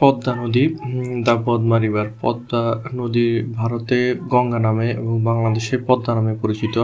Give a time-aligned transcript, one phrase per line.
[0.00, 0.64] পদ্মা নদী
[1.26, 2.62] the Padma river. Padma
[3.00, 3.26] নদী
[3.58, 3.98] ভারতে
[4.32, 6.76] গঙ্গা নামে এবং বাংলাদেশে পদ্মা নামে পরিচিত।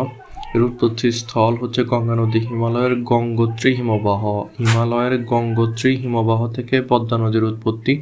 [0.54, 4.22] এর উৎপত্তি স্থল হচ্ছে গঙ্গা নদী হিমালয়ের গঙ্গোত্রী হিমবাহ।
[4.58, 7.92] হিমালয়ের গঙ্গোত্রী হিমবাহ থেকে পদ্মা নদীর উৎপত্তি।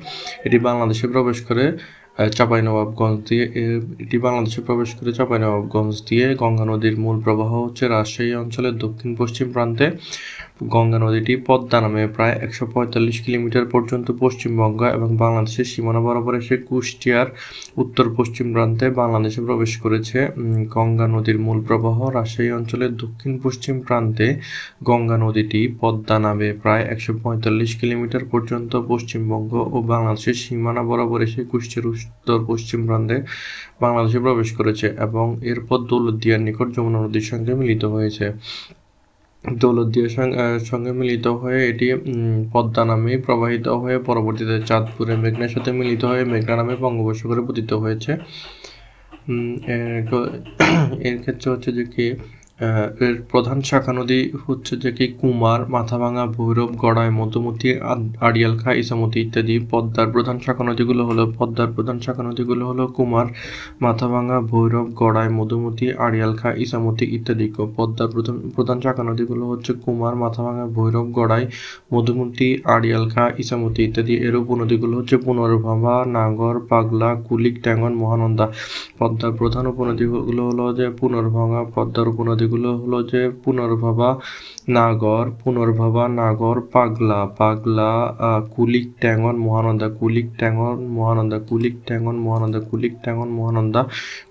[0.46, 1.64] এটি বাংলাদেশে প্রবেশ করে
[2.36, 3.44] চাঁপাইনবাবগঞ্জ দিয়ে
[4.04, 9.46] এটি বাংলাদেশে প্রবেশ করে চাঁপাইনবাবগঞ্জ দিয়ে গঙ্গা নদীর মূল প্রবাহ হচ্ছে রাজশাহী অঞ্চলের দক্ষিণ পশ্চিম
[9.54, 9.86] প্রান্তে।
[10.60, 16.56] গঙ্গা নদীটি পদ্মা নামে প্রায় একশো পঁয়তাল্লিশ কিলোমিটার পর্যন্ত পশ্চিমবঙ্গ এবং বাংলাদেশের সীমানা বরাবর এসে
[16.68, 17.28] কুষ্টিয়ার
[17.76, 20.18] উত্তর পশ্চিম প্রান্তে বাংলাদেশে প্রবেশ করেছে।
[20.74, 24.26] গঙ্গা নদীর মূল প্রবাহ রাজশাহী অঞ্চলের দক্ষিণ পশ্চিম প্রান্তে
[24.82, 31.40] গঙ্গা নদীটি পদ্মা নামে প্রায় একশো পঁয়তাল্লিশ কিলোমিটার পর্যন্ত পশ্চিমবঙ্গ ও বাংলাদেশের সীমানা বরাবর এসে
[31.44, 33.16] কুষ্টিয়ার উত্তর পশ্চিম প্রান্তে
[33.80, 38.26] বাংলাদেশে প্রবেশ করেছে এবং এরপর দৌলতদিয়ার নিকট যমুনা নদীর সঙ্গে মিলিত হয়েছে।
[39.44, 40.10] দৌলতদিয়ার
[40.64, 41.86] সঙ্গে মিলিত হয়ে এটি
[42.52, 48.12] পদ্মা নামে প্রবাহিত হয়ে পরবর্তীতে চাঁদপুরে মেঘনার সাথে মিলিত হয়ে মেঘনা নামে বঙ্গোপসাগরে পতিত হয়েছে।
[51.06, 52.06] এর ক্ষেত্রে হচ্ছে যে কি
[53.06, 57.68] এর প্রধান শাখা নদী হচ্ছে যে কি কুমার, মাথাভাঙা, ভৈরব, গড়াই, মধুমতি
[58.26, 63.26] আড়িয়ালখা ইসামতি ইত্যাদি পদ্মার প্রধান শাখা নদীগুলো হলো পদ্মার প্রধান শাখা নদীগুলো হলো কুমার,
[63.80, 70.64] মাথাভাঙা, ভৈরব, গড়াই, মধুমতি আড়িয়ালখা ইসামতি ইত্যাদি। পদ্মার প্রধান প্রধান শাখা নদীগুলো হচ্ছে কুমার, মাথাভাঙা,
[70.76, 71.44] ভৈরব, গড়াই,
[71.94, 78.46] মধুমতি আড়িয়ালখা ইসামতি ইত্যাদি। এর উপনদীগুলো হচ্ছে পুনর্ভাবা নাগর, পাগলা, কুলিক, ট্যাঙ্গন, মহানন্দা।
[78.98, 84.10] পদ্মার প্রধান উপনদীগুলো হলো যে পুনর্ভাঙা পদ্মার উপনদী সেগুলো হলো যে পুনর্ভবা
[84.68, 87.90] নাগর পুনর্ভবা নাগর পাগলা পাগলা
[88.54, 93.80] কুলিক ট্যাঙ্গন, মহানন্দা, কুলিক ট্যাঙ্গন, মহানন্দা, কুলিক ট্যাঙ্গন, মহানন্দা, কুলিক ট্যাঙ্গন, মহানন্দা,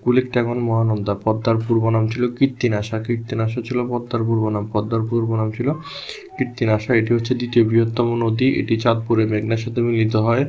[0.04, 5.28] কুলিক ট্যাঙ্গন, মহানন্দা। পদ্মার পূর্ব নাম ছিল কীর্তিনাশা। কীর্তিনাশা ছিল পদ্মার পূর্ব নাম। পদ্মার পূর্ব
[5.40, 5.68] নাম ছিল
[6.36, 10.44] কীর্তিনাশা। এটি হচ্ছে দ্বিতীয় বৃহত্তম নদী। এটি চাঁদপুরে মেঘনার সাথে মিলিত হয়।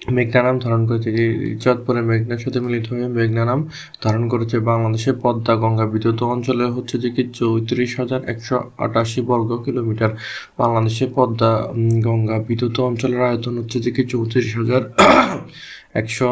[0.00, 1.10] মেঘনা নাম ধারণ করেছে
[1.62, 3.60] চাঁদপুরে মেঘনার সাথে মিলিত হয়ে মেঘনা নাম
[4.04, 9.50] ধারণ করেছে বাংলাদেশের পদ্মা গঙ্গা বিদ্যুৎ অঞ্চলে। হচ্ছে যে কি চৌত্রিশ হাজার একশো আটাশি বর্গ
[9.66, 10.12] কিলোমিটার
[10.58, 11.50] বাংলাদেশে পদ্মা
[12.06, 14.82] গঙ্গা বিদ্যুৎ অঞ্চলের আয়তন হচ্ছে যে কি চৌত্রিশ হাজার
[16.00, 16.28] একশো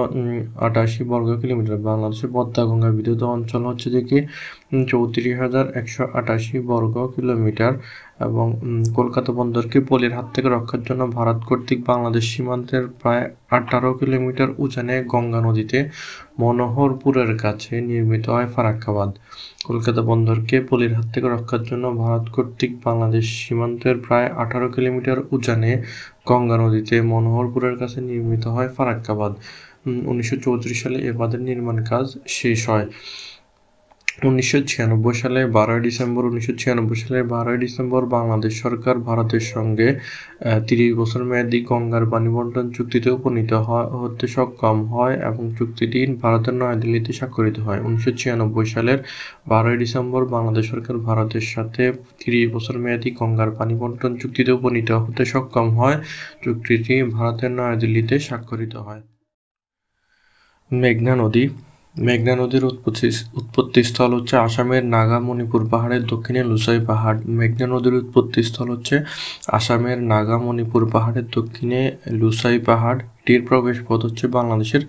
[0.66, 4.18] আটাশি বর্গ কিলোমিটার। বাংলাদেশের পদ্মা, গঙ্গা বিদ্যুৎ অঞ্চল হচ্ছে যে কি
[4.90, 7.72] চৌত্রিশ হাজার একশো আটাশি বর্গ কিলোমিটার।
[8.18, 8.46] এবং
[8.96, 14.96] কলকাতা বন্দরকে পলির হাত থেকে রক্ষার জন্য ভারত কর্তৃক বাংলাদেশ সীমান্তের প্রায় আঠারো কিলোমিটার উজানে
[15.04, 15.78] গঙ্গা নদীতে
[16.38, 19.10] মনোহরপুরের কাছে নির্মিত হয় ফারাক্কাবাদ।
[19.66, 25.72] কলকাতা বন্দরকে পলির হাত থেকে রক্ষার জন্য ভারত কর্তৃক বাংলাদেশ সীমান্তের প্রায় আঠারো কিলোমিটার উজানে
[26.26, 29.32] গঙ্গা নদীতে মনোহরপুরের কাছে নির্মিত হয় ফারাক্কাবাদ।
[30.06, 32.86] উনিশশো চৌত্রিশ সালে এ বাঁধের নির্মাণ কাজ শেষ হয়।
[34.18, 39.88] উনিশশো ছিয়ানব্বই সালে বারোই ডিসেম্বর, উনিশশো ছিয়ানব্বই সালে বারোই ডিসেম্বর বাংলাদেশ সরকার ভারতের সঙ্গে
[40.68, 43.52] তিরিশ বছর মেয়াদী গঙ্গার পানি বন্টন চুক্তিতে উপনীত
[43.92, 48.98] হতে সক্ষম হয় এবং চুক্তিটি ভারতের নয়াদিল্লিতে স্বাক্ষরিত হয়। উনিশশো ছিয়ানব্বই সালের
[49.48, 51.82] বারোই ডিসেম্বর বাংলাদেশ সরকার ভারতের সাথে
[52.20, 55.96] তিরিশ বছর মেয়াদী গঙ্গার পানি বন্টন চুক্তিতে উপনীত হতে সক্ষম হয়।
[56.44, 59.02] চুক্তিটি ভারতের নয়াদিল্লিতে স্বাক্ষরিত হয়।
[60.70, 61.44] মেঘনা নদী
[62.06, 63.08] মেঘনা নদীর উৎপত্তি
[63.40, 68.96] উৎপত্তিস্থল হচ্ছে আসামের নাগা মণিপুর পাহাড়ের দক্ষিণে লুসাই পাহাড়। মেঘনা নদীর উৎপত্তিস্থল হচ্ছে
[69.58, 71.80] আসামের নাগা মণিপুর পাহাড়ের দক্ষিণে
[72.20, 74.82] লুসাই পাহাড়। এটির প্রবেশপথ হচ্ছে বাংলাদেশের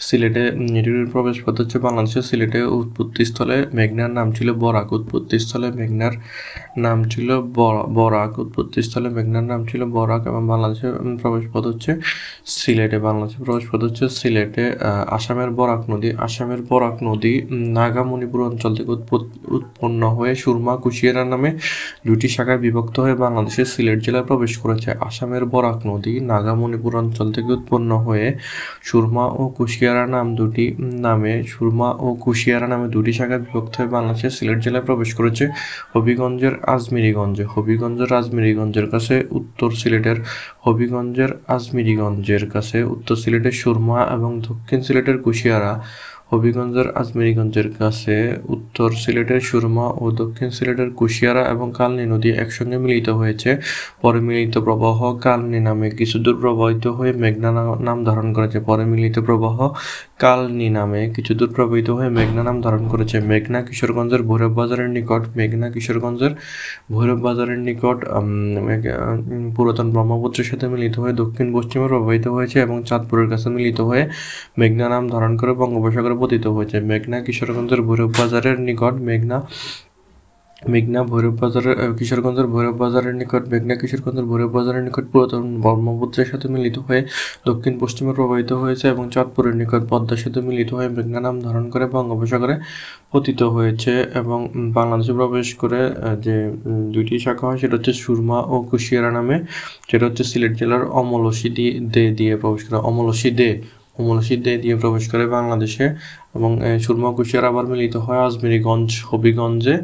[0.00, 0.44] সিলেটে
[0.78, 6.14] এটির প্রবেশপথ হচ্ছে বাংলাদেশের সিলেটে উৎপত্তিস্থলে মেঘনার নাম ছিল বরাক। উৎপত্তিস্থলে মেঘনার
[6.84, 7.28] নাম ছিল
[7.98, 11.90] বরাক। উৎপত্তিস্থলে মেঘনার নাম ছিল বরাক এবং বাংলাদেশের প্রবেশপথ হচ্ছে
[12.56, 14.64] সিলেটে। বাংলাদেশের প্রবেশপথ হচ্ছে সিলেটে
[15.18, 17.34] আসামের বরাক নদী। আসামের বরাক নদী
[17.78, 18.90] নাগা মণিপুর অঞ্চল থেকে
[19.56, 21.50] উৎপন্ন হয়ে সুরমা কুশিয়ারা নামে
[22.06, 27.26] দুটি শাখায় বিভক্ত হয়ে বাংলাদেশের সিলেট জেলায় প্রবেশ করেছে। আসামের বরাক নদী নাগা মণিপুর অঞ্চল
[27.36, 28.26] থেকে উৎপন্ন হয়ে
[28.88, 30.64] সুরমা ও কুশিয়ারা নাম দুটি
[31.06, 35.44] নামে, সুরমা ও কুশিয়ারা নামে দুটি শাখায় বিভক্ত হয়ে বাংলাদেশের সিলেট জেলায় প্রবেশ করেছে।
[35.94, 40.18] হবিগঞ্জের আজমিরিগঞ্জে, হবিগঞ্জের আজমিরিগঞ্জের কাছে, উত্তর সিলেটের
[40.60, 45.72] হবিগঞ্জের আজমিরিগঞ্জের কাছে, উত্তর সিলেটের সুরমা এবং দক্ষিণ সিলেটের কুশিয়ারা
[46.32, 48.14] হবিগঞ্জের আজমিরিগঞ্জের কাছে
[48.54, 53.50] উত্তর সিলেটের সুরমা ও দক্ষিণ সিলেটের কুশিয়ারা এবং কালনী নদী একসঙ্গে মিলিত হয়েছে।
[54.02, 57.50] পরে মিলিত প্রবাহ কালনী নামে কিছু দূর প্রবাহিত হয়ে মেঘনা
[57.88, 59.56] নাম ধারণ করেছে। পরে মিলিত প্রবাহ
[60.24, 65.22] কালনী নামে কিছু দূর প্রবাহিত হয়ে মেঘনা নাম ধারণ করেছে। মেঘনা কিশোরগঞ্জের ভৈরব বাজারের নিকট,
[65.38, 66.32] মেঘনা কিশোরগঞ্জের
[66.94, 67.98] ভৈরব বাজারের নিকট
[69.56, 74.02] পুরাতন ব্রহ্মপুত্রের সাথে মিলিত হয়ে দক্ষিণ পশ্চিমে প্রবাহিত হয়েছে এবং চাঁদপুরের কাছে মিলিত হয়ে
[74.60, 79.38] মেঘনা নাম ধারণ করে বঙ্গোপসাগরে পতিত হয়েছে। মেঘনা কিশোরগঞ্জের ভৈরব বাজারের নিকট মেঘনা
[80.72, 86.46] মেঘনা ভৈরব বাজারের কিশোরগঞ্জের ভৈরব বাজারের নিকট, মেঘনা কিশোরগঞ্জের ভৈরব বাজারের নিকট পুরাতন ব্রহ্মপুত্রের সাথে
[86.54, 87.00] মিলিত হয়ে
[87.48, 91.84] দক্ষিণ পশ্চিমে প্রবাহিত হয়েছে এবং চাঁদপুরের নিকট পদ্মার সাথে মিলিত হয়ে মেঘনা নাম ধারণ করে
[91.94, 92.54] বঙ্গোপসাগরে
[93.12, 94.38] পতিত হয়েছে এবং
[94.78, 95.80] বাংলাদেশে প্রবেশ করে
[96.26, 96.36] যে
[96.94, 99.36] দুইটি শাখা হয় সেটা হচ্ছে সুরমা ও কুশিয়ারা নামে,
[99.90, 101.48] সেটা হচ্ছে সিলেট জেলার অমলসি
[101.94, 103.50] দে দিয়ে প্রবেশ করে। অমলসি দে
[103.96, 105.86] অমলসি দিয়ে প্রবেশ করে বাংলাদেশে
[106.36, 106.50] এবং
[106.80, 109.74] সুরমা কুশিয়ার আবার মিলিত হয় আজমিরিগঞ্জ, হবিগঞ্জে।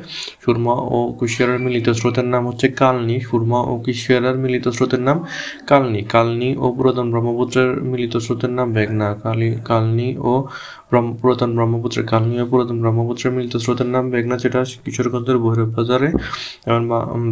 [0.42, 5.18] সুরমা ও কুশিয়ারের মিলিত স্রোতের নাম হচ্ছে কালনি। সুরমা ও কুশিয়ারের মিলিত স্রোতের নাম
[5.66, 10.32] কালনি। কালনি ও পুরাতন ব্রহ্মপুত্রের মিলিত স্রোতের নাম বেগনা। কালি, কালনি ও
[11.20, 16.08] পুরাতন ব্রহ্মপুত্রের কালনি ও পুরাতন ব্রহ্মপুত্রের মিলিত স্রোতের নাম মেঘনা যেটা কিশোরগঞ্জের ভৈরব বাজারে
[16.68, 16.80] এবং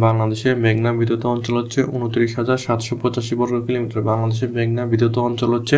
[0.05, 5.51] বাংলাদেশে মেঘনা বিদ্যুৎ অঞ্চল হচ্ছে উনত্রিশ হাজার সাতশো পঁচাশি বর্গ কিলোমিটার। বাংলাদেশে মেঘনা বিদ্যুৎ অঞ্চল
[5.57, 5.77] হচ্ছে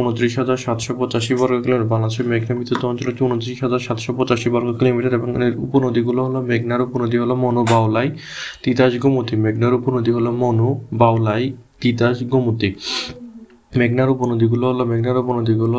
[0.00, 4.48] উনত্রিশ হাজার সাতশো পঁচাশি বর্গ কিলোমিটার। বাংলাদেশের মেঘনা বিদ্যুৎ অঞ্চল হচ্ছে উনত্রিশ হাজার সাতশো পঁচাশি
[4.54, 8.08] বর্গ কিলোমিটার। এবং এর উপনদীগুলো হলো মেঘনার উপনদী হলো মনু বাউলাই,
[8.62, 10.68] তিতাস গোমতী। মেঘনার উপনদী হলো মনু
[11.00, 11.44] বাউলাই,
[11.82, 12.70] তিতাস গোমতী।
[13.72, 15.78] মেঘনার উপনদীগুলো হলো মেঘনার উপনদীগুলো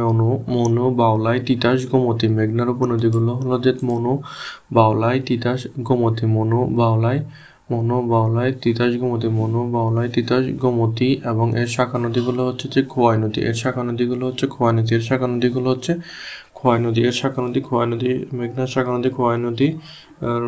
[0.00, 4.12] মনু মনু, বাউলাই, তিতাস, গোমতী। মেঘনার উপনদীগুলো হলো যে মনু,
[4.72, 7.18] বাউলাই, তিতাস, গোমতী। মনু, বাউলাই
[7.72, 13.16] মনু, বাউলাই, তিতাস, গোমতী। মনু, বাউলাই, তিতাস, গোমতী এবং এর শাখা নদীগুলো হচ্ছে যে খোয়াই
[13.22, 15.92] নদী। এর শাখা নদীগুলো হচ্ছে খোয়াই নদী। এর শাখা নদীগুলো হচ্ছে
[16.58, 19.68] খোয়াই নদী। এর শাখা নদী, খোয়াই নদী, মেঘনার শাখা নদী, খোয়াই নদী
[20.28, 20.42] আর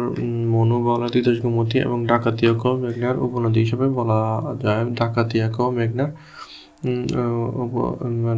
[0.55, 4.19] মনু, বাউলাই, তিতাস, গোমতী এবং ডাকাতিয়াকেও মেঘনার উপনদী হিসেবে বলা
[4.63, 6.11] যায়। ডাকাতিয়াকেও মেঘনার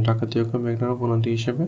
[0.07, 1.65] ডাকাতিয়াকে মেঘনা উপনদী হিসেবে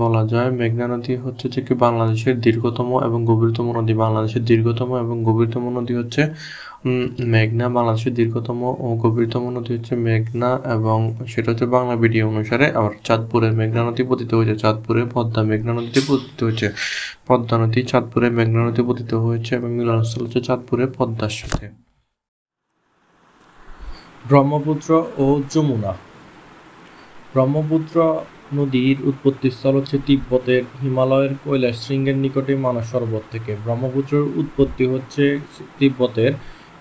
[0.00, 5.16] বলা যায় মেঘনা নদী হচ্ছে যে কি বাংলাদেশের দীর্ঘতম এবং গভীরতম নদী। বাংলাদেশের দীর্ঘতম এবং
[5.28, 6.22] গভীরতম নদী হচ্ছে
[7.34, 10.98] মেঘনা। বাংলাদেশের দীর্ঘতম ও গভীরতম নদী হচ্ছে মেঘনা এবং
[11.32, 16.00] সেটা হচ্ছে বাংলা ভিডিও অনুসারে আবার চাঁদপুরে মেঘনা নদী পতিত হয়েছে, চাঁদপুরে পদ্মা মেঘনা নদীতে
[16.08, 16.66] পতিত হয়েছে।
[17.28, 21.64] পদ্মা নদী চাঁদপুরে মেঘনা নদী পতিত হয়েছে এবং মিলনস্থল হচ্ছে চাঁদপুরে পদ্মার সাথে।
[24.30, 24.90] ব্রহ্মপুত্র
[25.24, 25.92] ও যমুনা।
[27.32, 27.96] ব্রহ্মপুত্র
[28.58, 35.24] নদীর উৎপত্তিস্থল হচ্ছে তিব্বতের হিমালয়ের কৈলাস শৃঙ্গের নিকটে মানস সরোবর থেকে। ব্রহ্মপুত্রের উৎপত্তি হচ্ছে
[35.78, 36.32] তিব্বতের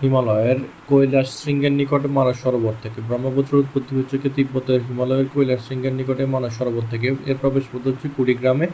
[0.01, 0.59] হিমালয়ের
[0.89, 6.51] কৈলাস শৃঙ্গের নিকটে মানস সরোবর থেকে। ব্রহ্মপুত্রের উৎপত্তি হচ্ছে তিব্বতের হিমালয়ের কৈলাস শৃঙ্গের নিকটে মানস
[6.57, 8.67] সরোবর থেকে। এর প্রবেশ পথ হচ্ছে কুড়িগ্রামে।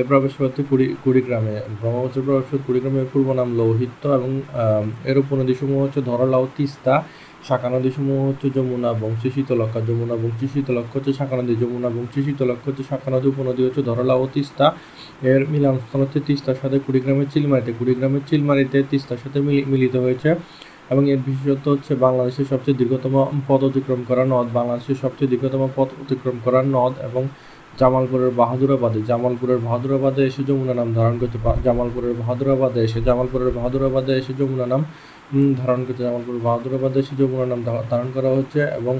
[0.00, 4.30] এর প্রবেশ পথ কুড়ি কুড়িগ্রামে। ব্রহ্মপুত্রের প্রবেশ পথ কুড়িগ্রামের পূর্ব নাম লৌহিত্য এবং
[5.10, 6.94] এর উপনদীসমূহ হচ্ছে ধরলা ও তিস্তা।
[7.48, 12.64] শাখা নদীসমূহ হচ্ছে যমুনা, বংশী শীতলক্ষা যমুনা, বংশী শীতলক্ষ হচ্ছে শাখা নদী যমুনা, বংশী শীতলক্ষ
[12.68, 14.66] হচ্ছে শাখা নদী উপনদী হচ্ছে ধরলা ও তিস্তা।
[15.32, 19.38] এর মিলনস্থল হচ্ছে তিস্তার সাথে কুড়িগ্রামের চিলমারিতে। কুড়িগ্রামের চিলমারিতে তিস্তার সাথে
[19.72, 20.30] মিলিত হয়েছে
[20.92, 23.14] এবং এর বিশেষত্ব হচ্ছে বাংলাদেশের সবচেয়ে দীর্ঘতম
[23.48, 27.22] পথ অতিক্রম করা নদ। বাংলাদেশের সবচেয়ে দীর্ঘতম পথ অতিক্রম করা নদ এবং
[27.80, 34.32] জামালপুরের বাহাদুরাবাদে জামালপুরের বাহাদুরাবাদে এসে যমুনা নাম ধারণ করতে জামালপুরের বাহাদুরাবাদে এসে, জামালপুরের বাহাদুরাবাদে এসে
[34.40, 34.82] যমুনা নাম
[35.60, 37.60] ধারণ করতে জামালপুর বাহাদুরাবাদে এসে যমুনা নাম
[37.90, 38.94] ধারণ করা হচ্ছে এবং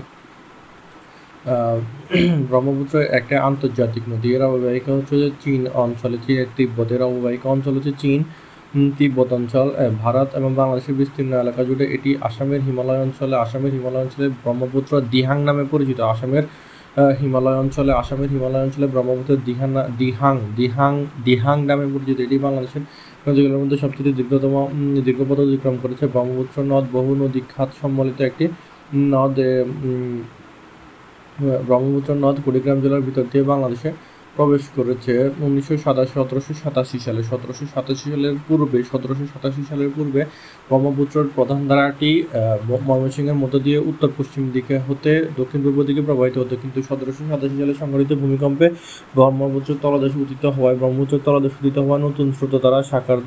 [2.50, 7.92] ব্রহ্মপুত্র একটা আন্তর্জাতিক নদী। এর অববাহিকা হচ্ছে যে চীন অঞ্চলে চীনের তিব্বতের অববাহিকা অঞ্চল হচ্ছে
[8.02, 8.20] চীন
[8.98, 9.66] তিব্বত অঞ্চল
[10.04, 15.38] ভারত এবং বাংলাদেশের বিস্তীর্ণ এলাকা জুড়ে এটি আসামের হিমালয় অঞ্চলে, আসামের হিমালয় অঞ্চলে ব্রহ্মপুত্র দিহাং
[15.48, 16.44] নামে পরিচিত। আসামের
[17.20, 19.40] হিমালয় অঞ্চলে, আসামের হিমালয় অঞ্চলে ব্রহ্মপুত্রের
[19.98, 20.92] দিহাং দিহাং
[21.26, 22.82] দিহাং নামে পরিচিত। এটি বাংলাদেশের
[23.26, 24.54] নদীগুলোর মধ্যে সবচেয়ে দীর্ঘতম
[25.06, 28.44] দীর্ঘপথ অতিক্রম করেছে। ব্রহ্মপুত্র নদ বহু নদী খাত সম্বলিত একটি
[29.12, 29.34] নদ
[31.68, 33.90] ব্রহ্মপুত্র নদ কুড়িগ্রাম জেলার ভিতর দিয়ে বাংলাদেশে
[34.36, 35.12] প্রবেশ করেছে
[35.46, 40.20] উনিশশো সাতাশি, সতেরোশো সাতাশি সালে। সতেরোশো সাতাশি সালের পূর্বে, সতেরোশো সাতাশি সালের পূর্বে
[40.68, 42.10] ব্রহ্মপুত্রের প্রধান ধারাটি
[42.88, 47.56] ময়মনসিংহের মধ্য দিয়ে উত্তর পশ্চিম দিকে হতে, দক্ষিণ পূর্ব দিকে প্রবাহিত হতো। কিন্তু সতেরোশো সাতাশি
[47.60, 48.66] সালে সংঘটিত ভূমিকম্পে
[49.16, 53.18] ব্রহ্মপুত্রের তলদেশে উদিত হওয়ায় ব্রহ্মপুত্রের তলদেশ উদিত হওয়া নতুন স্রোত দ্বারা শাখার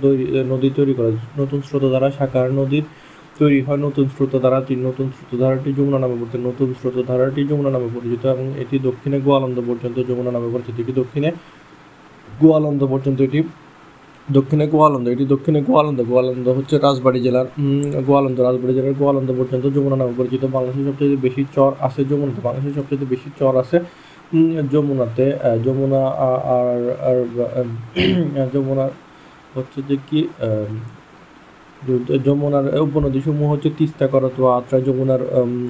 [0.52, 2.86] নদী তৈরি করে নতুন স্রোত দ্বারা শাখার নদীর
[3.40, 8.46] তৈরি হয় নতুন স্রোতধারাটি নতুন স্রোতধারাটি যমুনা নামে পরিচিত, নতুন স্রোতধারাটি যমুনা নামে পরিচিত এবং
[8.64, 11.30] এটি দক্ষিণে গোয়ালন্দ পর্যন্ত যমুনা নামে পরিচিত। এটি দক্ষিণে
[12.28, 13.40] গোয়ালন্দ পর্যন্ত, এটি
[14.28, 17.48] দক্ষিণে গোয়ালন্দ, এটি দক্ষিণে গোয়ালন্দ। গোয়ালন্দ হচ্ছে রাজবাড়ি জেলার
[18.08, 22.76] গোয়ালন্দ, রাজবাড়ি জেলার গোয়ালন্দ পর্যন্ত যমুনা নামে পরিচিত। বাংলাদেশের সবচেয়ে বেশি চর আছে যমুনাতে, বাংলাদেশের
[22.80, 23.78] সবচেয়ে বেশি চর আছে
[24.74, 25.26] যমুনাতে।
[25.66, 26.02] যমুনা
[26.58, 26.80] আর
[27.10, 27.18] আর
[28.54, 28.92] যমুনার
[29.56, 30.20] হচ্ছে যে কি
[32.26, 35.22] যমুনার উপনদী সমূহ হচ্ছে তিস্তা করতোয়া আত্রাই যমুনার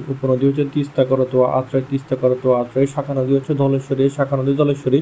[0.08, 4.98] উপনদী হচ্ছে তিস্তা করতোয়া আত্রায়, তিস্তা করতোয়া আত্রাই শাখা নদী হচ্ছে ধলেশ্বরী শাখা নদী ধলেশ্বরী,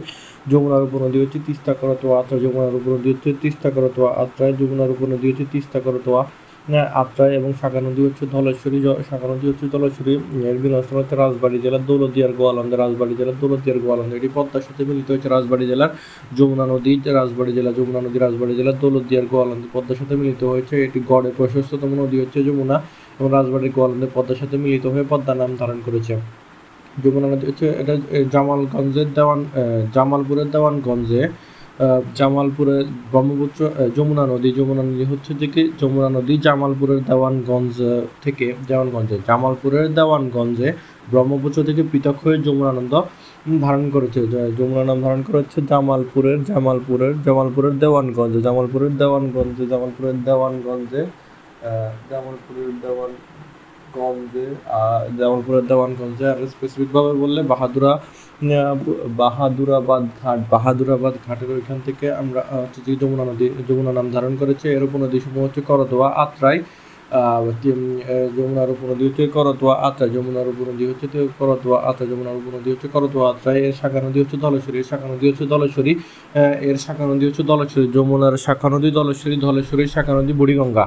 [0.51, 5.47] যমুনার উপনদী হচ্ছে তিস্তা করতোয়া আত্রাই যমুনার উপনদী হচ্ছে তিস্তা করতোয়া আত্রায়, যমুনার উপনদী হচ্ছে
[5.55, 6.23] তিস্তা করতোয়া
[7.03, 10.13] আত্রাই এবং শাখা নদী হচ্ছে ধলেশ্বরী শাখা নদী হচ্ছে ধলেশ্বরী,
[10.51, 15.09] এর মিলনস্থল হচ্ছে রাজবাড়ী জেলার দৌলতদিয়ার গোয়ালন্দ। রাজবাড়ী জেলার দৌলতদিয়ার গোয়ালন্দ, এটি পদ্মার সাথে মিলিত
[15.15, 15.91] হচ্ছে রাজবাড়ী জেলার
[16.39, 20.99] যমুনা নদী, রাজবাড়ী জেলা যমুনা নদী, রাজবাড়ী জেলার দৌলতদিয়ার গোয়ালন্দ। পদ্মার সাথে মিলিত হয়েছে, এটি
[21.11, 22.77] গড়ে প্রশস্ততম নদী হচ্ছে যমুনা
[23.19, 26.15] এবং রাজবাড়ির গোয়ালন্দের পদ্মার সাথে মিলিত হয়ে পদ্মা নাম ধারণ করেছে।
[27.03, 27.95] যমুনা নদী হচ্ছে, এটা
[28.35, 29.41] জামালগঞ্জের দেওয়ান
[29.95, 31.23] জামালপুরের দেওয়ানগঞ্জে
[32.19, 33.61] জামালপুরের ব্রহ্মপুত্র
[33.97, 37.77] যমুনা নদী যমুনা নদী হচ্ছে যে কি, যমুনা নদী জামালপুরের দেওয়ানগঞ্জ
[38.25, 40.69] থেকে দেওয়ানগঞ্জে, জামালপুরের দেওয়ানগঞ্জে
[41.13, 42.95] ব্রহ্মপুত্র থেকে পৃথক হয়ে যমুনানন্দ
[43.65, 44.21] ধারণ করেছে।
[44.59, 51.03] যমুনা নাম ধারণ করেছে জামালপুরের জামালপুরের জামালপুরের দেওয়ানগঞ্জে জামালপুরের দেওয়ানগঞ্জে জামালপুরের দেওয়ানগঞ্জে
[52.11, 53.13] জামালপুরের দেওয়ান
[53.97, 54.47] গঞ্জে
[55.19, 57.93] জামালপুরের দেওয়ানগঞ্জে আর স্পেসিফিকভাবে বললে বাহাদুরা
[59.21, 64.67] বাহাদুরাবাদ ঘাট, বাহাদুরাবাদ ঘাটের ওইখান থেকে আমরা হচ্ছে যে যমুনা নদী, যমুনা নাম ধারণ করেছে।
[64.77, 66.59] এর উপনদী সমূহ হচ্ছে করদোয়া, আত্রাই।
[68.37, 71.07] যমুনার উপনদী হচ্ছে করতোয়া আত্রাই। যমুনার উপনদী হচ্ছে
[71.39, 75.25] করতোয়া আত্রাই। যমুনার উপনদী হচ্ছে করতোয়া আত্রাই। এর শাখা নদী হচ্ছে ধলেশ্বরী, এর শাখা নদী
[75.31, 75.93] হচ্ছে ধলেশ্বরী।
[76.69, 80.85] এর শাখা নদী হচ্ছে দলেশ্বরী যমুনার শাখা নদী দলেশ্বরী ধলেশ্বরী শাখা নদী বুড়িগঙ্গা।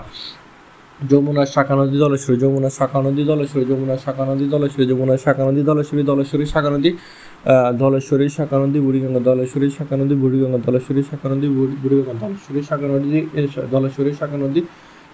[0.99, 5.61] যমুনার শাখা নদী দলেশ্বরী যমুনার শাখা নদী দলেশ্বরী যমুনার শাখা নদী দলেশ্বরী যমুনার শাখা নদী
[5.69, 6.91] দলেশ্বরী দলেশ্বরী শাখা নদী।
[7.81, 11.47] ধলেশ্বরী শাখা নদী বুড়িগঙ্গা দলেশ্বরী শাখা নদী বুড়িগঙ্গা দলেশ্বরী শাখা নদী
[11.83, 13.19] বুড়িগঙ্গা দলেশ্বরী শাখা নদী
[13.73, 14.61] দলেশ্বরী শাখা নদী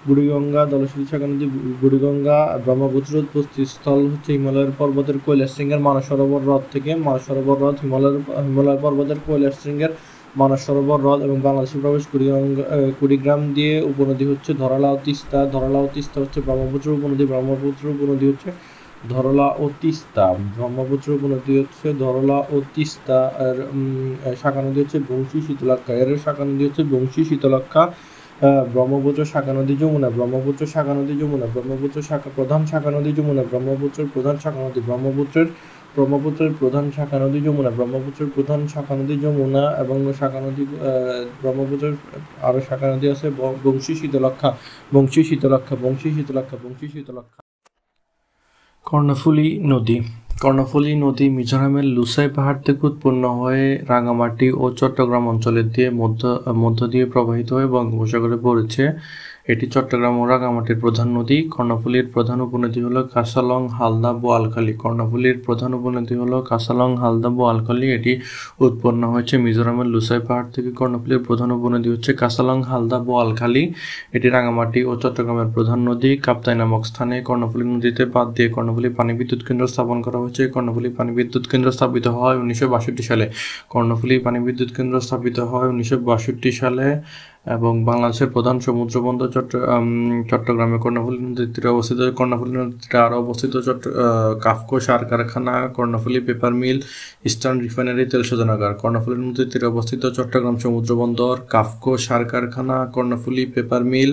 [0.06, 1.46] বুড়িগঙ্গা দলেশ্বরী শাখা নদী
[1.82, 7.58] বুড়িগঙ্গা, ব্রহ্মপুত্র উৎপত্তি স্থল হচ্ছে হিমালয়ের পর্বতের কৈলাস সিংহের মানস সরোবর হ্রদ থেকে মানস সরোবর
[7.62, 8.18] হ্রদ, হিমালয়ের
[8.48, 9.92] হিমালয় পর্বতের কৈলাস সিংহের
[10.42, 12.64] মানস সরোবর হ্রদ এবং বাংলাদেশে প্রবেশ কুড়িগঙ্গা
[13.00, 18.26] কুড়িগ্রাম দিয়ে উপনদী হচ্ছে ধরালা ও তিস্তা ধরালা ও তিস্তা হচ্ছে ব্রহ্মপুত্র, উপনদী ব্রহ্মপুত্র, উপনদী
[18.32, 18.50] হচ্ছে
[19.14, 20.26] ধরলা ও তিস্তা।
[20.58, 23.58] ব্রহ্মপুত্র উপনদী হচ্ছে ধরলা ও তিস্তা, আর
[24.42, 27.84] শাখা নদী হচ্ছে বংশী শীতলাক্ষা এর শাখা নদী হচ্ছে বংশী শীতলাক্ষা
[28.74, 34.08] ব্রহ্মপুত্র শাখা নদী যমুনা, ব্রহ্মপুত্র শাখা নদী যমুনা, ব্রহ্মপুত্র শাখা, প্রধান শাখা নদী যমুনা, ব্রহ্মপুত্রের
[34.14, 35.48] প্রধান শাখা নদী, ব্রহ্মপুত্রের
[35.96, 40.64] ব্রহ্মপুত্রের প্রধান শাখা নদী যমুনা, ব্রহ্মপুত্রের প্রধান শাখা নদী যমুনা, এবং শাখা নদী
[41.42, 41.96] ব্রহ্মপুত্রের
[42.48, 43.28] আরও শাখা নদী আছে
[43.66, 44.50] বংশী শীতলক্ষা
[44.96, 47.45] বংশী শীতলক্ষা বংশী শীতলক্ষা বংশী শীতলক্ষা
[48.90, 49.98] কর্ণফুলী নদী।
[50.44, 56.22] কর্ণফুলী নদী মিজোরামের লুসাই পাহাড় থেকে উৎপন্ন হয়ে রাঙামাটি ও চট্টগ্রাম অঞ্চলের দিয়ে মধ্য
[56.64, 58.84] মধ্য দিয়ে প্রবাহিত হয়ে বঙ্গোপসাগরে পড়েছে।
[59.48, 65.72] এটি চট্টগ্রাম ও রাঙামাটির প্রধান নদী। কর্ণফুলীর প্রধান উপনদী হল কাসালং হালদা, বোয়ালখালী। কর্ণফুলীর প্রধান
[65.80, 68.12] উপনদী হল কাসালং হালদা, বোয়ালখালী। এটি
[68.66, 73.64] উৎপন্ন হয়েছে মিজোরামের লুসাই পাহাড় থেকে। কর্ণফুলীর প্রধান উপনদী হচ্ছে কাসালং হালদা, বোয়ালখালী।
[74.16, 79.12] এটি রাঙামাটি ও চট্টগ্রামের প্রধান নদী। কাপ্তাই নামক স্থানে কর্ণফুলী নদীতে বাদ দিয়ে কর্ণফুলী পানি
[79.20, 83.26] বিদ্যুৎ কেন্দ্র স্থাপন করা হয়েছে। কর্ণফুলী পানি বিদ্যুৎ কেন্দ্র স্থাপিত হয় উনিশশো বাষট্টি সালে।
[83.74, 86.88] কর্ণফুলী পানি বিদ্যুৎ কেন্দ্র স্থাপিত হয় উনিশশো বাষট্টি সালে।
[87.46, 89.30] এবং বাংলাদেশের প্রধান সমুদ্র বন্দর
[90.32, 93.84] চট্টগ্রামে কর্ণফুলী নদীর তীরে অবস্থিত। কর্ণফুলী নদীর তীরে আরও অবস্থিত চট্ট
[94.46, 96.78] কাফকো সার কারখানা, Karnaphuli paper mill,
[97.30, 103.44] eastern refinery তেল শোধনাগার কর্ণফুলী নদীর তীরে অবস্থিত চট্টগ্রাম সমুদ্র বন্দর কাফকো সার কারখানা, কর্ণফুলী
[103.54, 104.12] পেপার মিল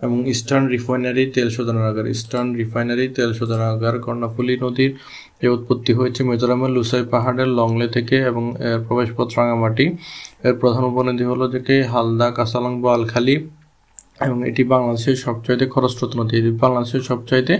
[0.00, 4.92] এবং ইস্টার্ন রিফাইনারি তেল শোধনাগার। ইস্টার্ন রিফাইনারি তেল শোধনাগার কর্ণফুলী নদীর
[5.44, 9.84] এর উৎপত্তি হয়েছে মিজোরামের লুসাই পাহাড়ের লংলে থেকে এবং এর প্রবেশপথ রাঙামাটি।
[10.46, 13.36] এর প্রধান উপনদী হলো থেকে হালদা, কাসালং বোয়ালখালী
[14.26, 17.54] এবং এটি বাংলাদেশের সবচাইতে খরস্রোতা নদী। এটি বাংলাদেশের সবচাইতে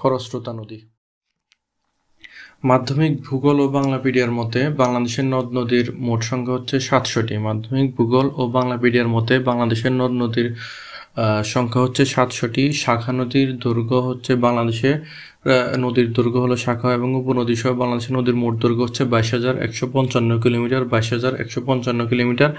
[0.00, 0.78] খরস্রোতা নদী।
[2.70, 8.42] মাধ্যমিক ভূগোল ও বাংলাপিডিয়ার মতে বাংলাদেশের নদ নদীর মোট সংখ্যা হচ্ছে সাতশোটি মাধ্যমিক ভূগোল ও
[8.48, 10.48] বাংলাপিডিয়ার মতে বাংলাদেশের নদ নদীর
[11.44, 14.90] সংখ্যা হচ্ছে সাতশোটি শাখা নদীর দৈর্ঘ্য হচ্ছে বাংলাদেশে
[15.84, 19.84] নদীর দৈর্ঘ্য হলো শাখা এবং উপনদী সহ বাংলাদেশের নদীর মোট দৈর্ঘ্য হচ্ছে বাইশ হাজার একশো
[19.94, 22.50] পঞ্চান্ন কিলোমিটার, বাইশ হাজার একশো পঞ্চান্ন কিলোমিটার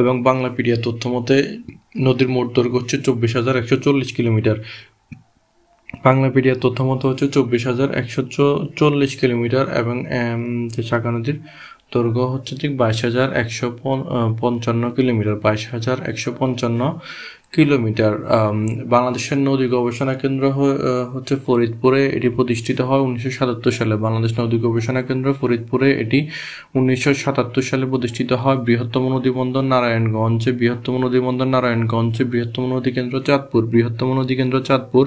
[0.00, 1.36] এবং বাংলাপিডিয়া তথ্য মতে
[2.06, 4.56] নদীর মোট দৈর্ঘ্য হচ্ছে চব্বিশ হাজার একশো চল্লিশ কিলোমিটার।
[6.06, 8.22] বাংলাপিডিয়া তথ্য মতো হচ্ছে চব্বিশ হাজার একশো
[8.78, 9.96] চল্লিশ কিলোমিটার এবং
[10.88, 11.38] শাখা নদীর
[11.92, 13.66] দৈর্ঘ্য হচ্ছে ঠিক বাইশ হাজার একশো
[14.42, 16.80] পঞ্চান্ন কিলোমিটার, বাইশ হাজার একশো পঞ্চান্ন
[17.52, 18.14] কিলোমিটার।
[18.94, 20.44] বাংলাদেশের নদী গবেষণা কেন্দ্র
[21.12, 26.18] হচ্ছে ফরিদপুরে। এটি প্রতিষ্ঠিত হয় উনিশশো সাতাত্তর সালে। বাংলাদেশ নদী গবেষণা কেন্দ্র ফরিদপুরে। এটি
[26.78, 32.90] উনিশশো সাতাত্তর সালে প্রতিষ্ঠিত হয়। বৃহত্তম নদী বন্দর নারায়ণগঞ্জে। বৃহত্তম নদী বন্দর নারায়ণগঞ্জে। বৃহত্তম নদী
[32.96, 35.04] কেন্দ্র চাঁদপুর। বৃহত্তম নদী কেন্দ্র চাঁদপুর।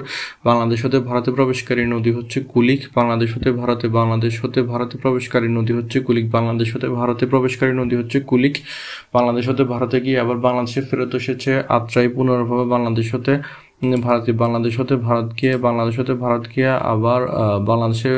[0.48, 5.72] বাংলাদেশ হতে ভারতে প্রবেশকারী নদী হচ্ছে কুলিক। বাংলাদেশ হতে ভারতে, বাংলাদেশ হতে ভারতে প্রবেশকারী নদী
[5.78, 8.54] হচ্ছে কুলিক। বাংলাদেশ হতে ভারতে প্রবেশকারী নদী হচ্ছে কুলিক।
[9.16, 13.32] বাংলাদেশ হতে ভারতে গিয়ে আবার বাংলাদেশে ফেরত এসেছে আত্রাই পুনঃ পুনর্ভাবে বাংলাদেশ হতে
[14.06, 17.20] ভারত বাংলাদেশ হতে ভারত গিয়ে বাংলাদেশ হতে ভারত গিয়ে আবার
[17.70, 18.10] বাংলাদেশে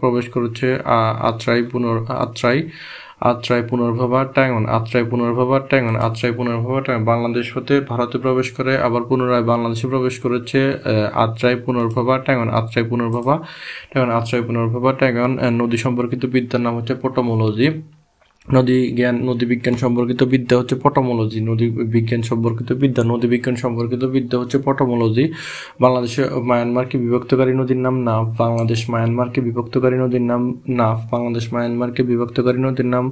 [0.00, 0.68] প্রবেশ করেছে
[1.30, 2.58] আত্রাই পুনর, আত্রাই
[3.30, 9.02] আত্রাই পুনর্ভবা ট্যাঙ্গন, আত্রাই পুনর্ভবা ট্যাঙ্গন, আত্রাই পুনর্ভবা ট্যাঙ্গন। বাংলাদেশ হতে ভারতে প্রবেশ করে, আবার
[9.10, 10.60] পুনরায় বাংলাদেশে প্রবেশ করেছে
[11.24, 13.34] আত্রাই পুনর্ভবা ট্যাঙ্গন, আত্রাই পুনর্ভবা
[13.90, 17.68] ট্যাঙ্গন, আত্রাই পুনর্ভবা ট্যাঙ্গন। নদী সম্পর্কিত বিদ্যার নাম হচ্ছে পটোমোলজি
[18.46, 24.02] নদী জ্ঞান, নদী বিজ্ঞান সম্পর্কিত বিদ্যা হচ্ছে পটোমোলজি। নদী বিজ্ঞান সম্পর্কিত বিদ্যা, নদী বিজ্ঞান সম্পর্কিত
[24.16, 25.24] বিদ্যা হচ্ছে পটোমোলজি।
[25.82, 30.42] বাংলাদেশে মায়ানমারকে বিভক্তকারী নদীর নাম নাফ। বাংলাদেশ মায়ানমারকে বিভক্তকারী নদীর নাম
[30.78, 33.04] নাফ। বাংলাদেশ মায়ানমারকে বিভক্তকারী নদীর নাম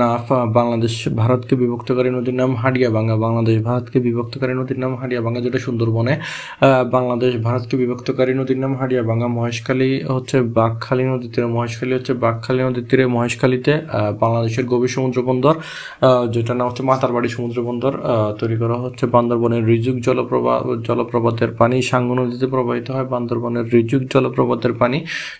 [0.00, 0.24] নাফ।
[0.58, 6.14] বাংলাদেশ ভারতকে বিভক্তকারী নদীর নাম হাডিয়াবাঙ্গা। বাংলাদেশ ভারতকে বিভক্তকারী নদীর নাম হাডিয়াবাঙ্গা, যেটা সুন্দরবনে।
[6.94, 12.84] বাংলাদেশ ভারতকে বিভক্তকারী নদীর নাম হাডিয়াবাঙ্গা। মহেশখালী হচ্ছে বাঘখালী নদীর তীরে, মহেশখালী হচ্ছে বাঘখালী নদীর
[12.90, 13.72] তীরে, মহেশখালীতে
[14.22, 15.54] বাংলাদেশ বাংলাদেশের গভীর সমুদ্র বন্দর
[16.34, 17.92] যেটা নাম হচ্ছে মাতারবাড়ি সমুদ্র বন্দর
[18.40, 24.72] তৈরি করা হচ্ছে বান্দরবনের রিজুক জলপ্রপাত জলপ্রপাতের পানি সাঙ্গ নদীতে প্রবাহিত হয়। বান্দরবনের রিজুক জলপ্রপাতের
[24.80, 24.98] পানি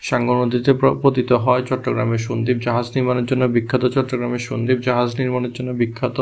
[0.09, 0.71] সাঙ্গ নদীতে
[1.03, 6.19] পতিত হয় চট্টগ্রামের সন্দ্বীপ জাহাজ নির্মাণের জন্য। বিখ্যাত চট্টগ্রামের সন্দ্বীপ জাহাজ নির্মাণের জন্য বিখ্যাত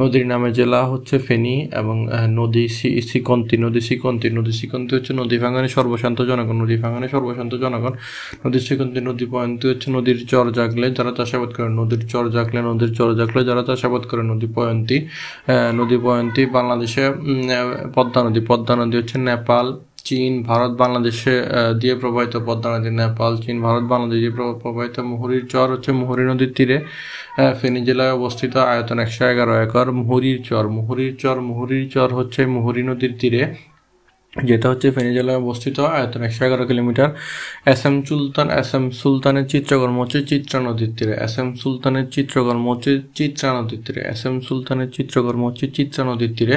[0.00, 1.96] নদীর নামে জেলা হচ্ছে ফেনী এবং
[2.40, 2.64] নদী
[3.10, 7.94] সিকন্তি। নদী সিকন্তি নদী সিকন্তি হচ্ছে নদী ভাঙানে সর্বশান্ত জনগণ। নদী ভাঙানে সর্বশান্ত জনগণ।
[8.44, 12.92] নদী সিকন্তি, নদী পয়ন্তি হচ্ছে নদীর চর জাগলে যারা চাষাবাদ করে নদীর চর জাকলে নদীর
[12.98, 14.96] চর জাকলে যারা চাষাবাদ করে নদী পয়ন্তী
[15.80, 17.04] নদী পয়ন্তী বাংলাদেশে
[17.96, 19.66] পদ্মা নদী। পদ্মা নদী হচ্ছে নেপাল,
[20.08, 21.34] চীন, ভারত, বাংলাদেশে
[21.80, 26.50] দিয়ে প্রবাহিত পদ্মা নদী নেপাল, চীন, ভারত, বাংলাদেশ দিয়ে প্রবাহিত মুহুরীর চর হচ্ছে মুহুরী নদীর
[26.56, 26.76] তীরে।
[27.60, 32.82] ফেনী জেলায় অবস্থিত আয়তন একশো এগারো একর মুহুরীর চর। মুহুরীর চর মুহুরীর চর হচ্ছে মুহুরী
[32.90, 33.42] নদীর তীরে।
[34.44, 37.08] যেটা হচ্ছে ফেনী জেলায় অবস্থিত আয়তন একশো এগারো kilometre.
[37.66, 42.70] S M Sultan, S M সুলতানের চিত্রকর্ম হচ্ছে চিত্রা নদীর তীরে। এস এম সুলতানের চিত্রকর্ম
[42.70, 46.56] হচ্ছে চিত্রা নদীর তীরে। এস এম সুলতানের চিত্রকর্ম হচ্ছে চিত্রা নদীর তীরে।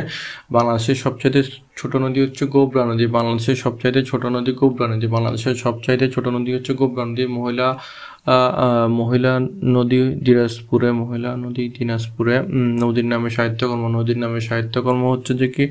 [0.52, 1.44] বাংলাদেশের সবচেয়ে
[1.76, 6.54] ছোট নদী হচ্ছে গোবরা নদী। বাংলাদেশের সবচাইতে ছোট নদী গোবরা নদী। বাংলাদেশের সবচাইতে ছোট নদী
[6.54, 7.78] হচ্ছে গোবরা নদী। মহিলা
[9.00, 9.32] মহিলা
[9.76, 12.36] নদী দিনাজপুরে, মহিলা নদী দিনাজপুরে
[12.84, 15.64] নদীর নামে সাহিত্যকর্ম। নদীর নামে সাহিত্যকর্ম হচ্ছে যে কি?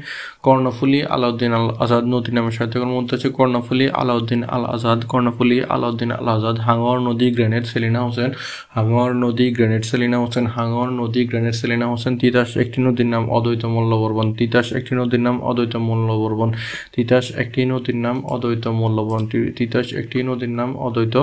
[0.47, 6.28] কর্ণফুলি আলাউদ্দিন আল আজাদ। নদীর নামে সাহিত্যকর্ম হচ্ছে কর্ণফুলি আলাউদ্দিন আল আজাদ। কর্ণফুলি আলাউদ্দিন আল
[6.37, 8.30] আজাদ, হাঙ্গর নদী গ্রেনেড সেলিনা হোসেন।
[8.76, 13.62] হাঙ্গর নদী গ্রেনেড সেলিনা হোসেন, হাঙ্গর নদী গ্রেনেড সেলিনা হোসেন। তিতাস একটি নদীর নাম অদ্বৈত
[13.75, 16.50] মল্লবর্বন তিতাস একটি নদীর নাম অদ্বৈত মল্লবর্বন
[16.95, 19.23] তিতাস একটি নদীর নাম অদ্বৈত মল্লবর্বন
[19.59, 21.16] তিতাস একটি নদীর নাম অদ্বৈত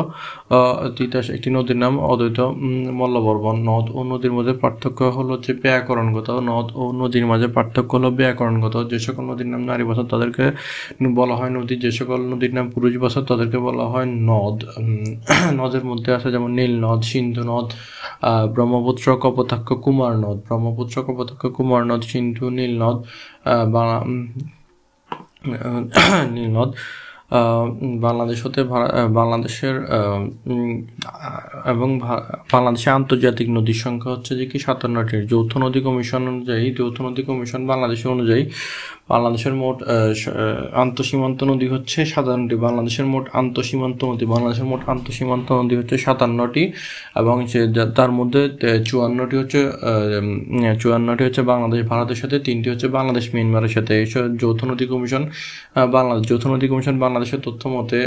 [0.98, 2.40] তিতাস একটি নদীর নাম অদ্বৈত
[3.00, 8.10] মল্লবর্বন নদ ও নদীর মধ্যে পার্থক্য হলো যে ব্যাকরণগত। নদ ও নদীর মাঝে পার্থক্য হলো
[8.20, 10.46] ব্যাকরণগত। যে সকল নদীর নাম নারী বছর তাদেরকে
[11.20, 14.58] বলা হয় নদী। যে সকল নদীর নাম পুরুষ বছর তাদেরকে বলা হয় নদ।
[15.60, 17.68] নদের মধ্যে আছে যেমন নীল নদ, সিন্ধু নদ
[18.56, 22.98] ব্রহ্মপুত্র, কপোতাক্ষ, কুমার নদ। ব্রহ্মপুত্র, কপোতাক্ষ, কুমার নদ, সিন্ধু, নীল নদ
[23.74, 23.84] বা
[26.36, 26.72] নীল নদ।
[28.06, 28.60] বাংলাদেশ হতে
[29.20, 29.76] বাংলাদেশের
[31.74, 31.90] এবং
[32.54, 37.62] বাংলাদেশের আন্তর্জাতিক নদীর সংখ্যা হচ্ছে যে কি সাতান্নটির। যৌথ নদী কমিশন অনুযায়ী, যৌথ নদী কমিশন
[37.72, 38.44] বাংলাদেশের অনুযায়ী
[39.14, 39.78] বাংলাদেশের মোট
[40.84, 46.64] আন্তঃসীমান্ত নদী হচ্ছে সাতান্নটি। বাংলাদেশের মোট আন্তঃসীমান্ত নদী, বাংলাদেশের মোট আন্তঃসীমান্ত নদী হচ্ছে সাতান্নটি
[47.22, 47.62] এবং যে
[47.98, 48.42] তার মধ্যে
[48.90, 49.60] চুয়ান্নটি হচ্ছে
[50.82, 55.24] চুয়ান্নটি হচ্ছে বাংলাদেশ, ভারতের সাথে, তিনটি হচ্ছে বাংলাদেশ, মিয়ানমারের সাথে। এসব যৌথ নদী কমিশন
[55.96, 58.00] বাংলাদেশ, যৌথ নদী কমিশন বাংলাদেশের তথ্য মতে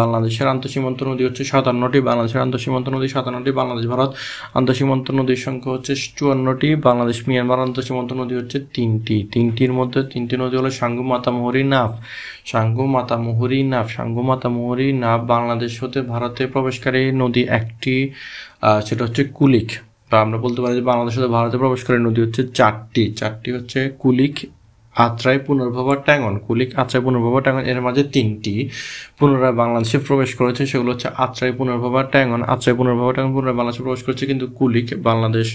[0.00, 4.10] বাংলাদেশের আন্তঃসীমান্ত নদী হচ্ছে সাতান্নটি, বাংলাদেশের আন্তঃসীমান্ত নদী সাতান্নটি, বাংলাদেশ, ভারত
[4.54, 10.54] আন্তঃসীমান্ত নদীর সংখ্যা হচ্ছে চুয়ান্নটি, বাংলাদেশ, মিয়ানমার আন্তঃসীমান্ত নদী হচ্ছে তিনটি। তিনটির মধ্যে তিনটি নদী
[10.60, 11.92] হলো সাঙ্গু, মাতামুহুরি, নাফ।
[12.52, 17.94] সাঙ্গু, মাতামুহুরি, নাফ। সাঙ্গু, মাতামুহুরি, নাফ বাংলাদেশ হতে ভারতে প্রবেশকারী নদী একটি
[18.86, 19.68] সেটা হচ্ছে কুলিক।
[20.10, 24.34] বা আমরা বলতে পারি যে বাংলাদেশ হতে ভারতে প্রবেশকারী নদী হচ্ছে চারটি। চারটি হচ্ছে কুলিক
[25.06, 28.54] আত্রাই পুনর্ভবা ট্যাঙ্গন, কুলিক আত্রাই পুনর্ভবা ট্যাঙ্গন, এর মাঝে তিনটি
[29.18, 34.02] পুনরায় বাংলাদেশে প্রবেশ করেছে, সেগুলো হচ্ছে আত্রাই পুনর্ভবা ট্যাঙ্গন, আত্রাই পুনর্ভবা ট্যাঙ্গন পুনরায় বাংলাদেশে প্রবেশ
[34.06, 35.48] করেছে, কিন্তু কুলিক বাংলাদেশ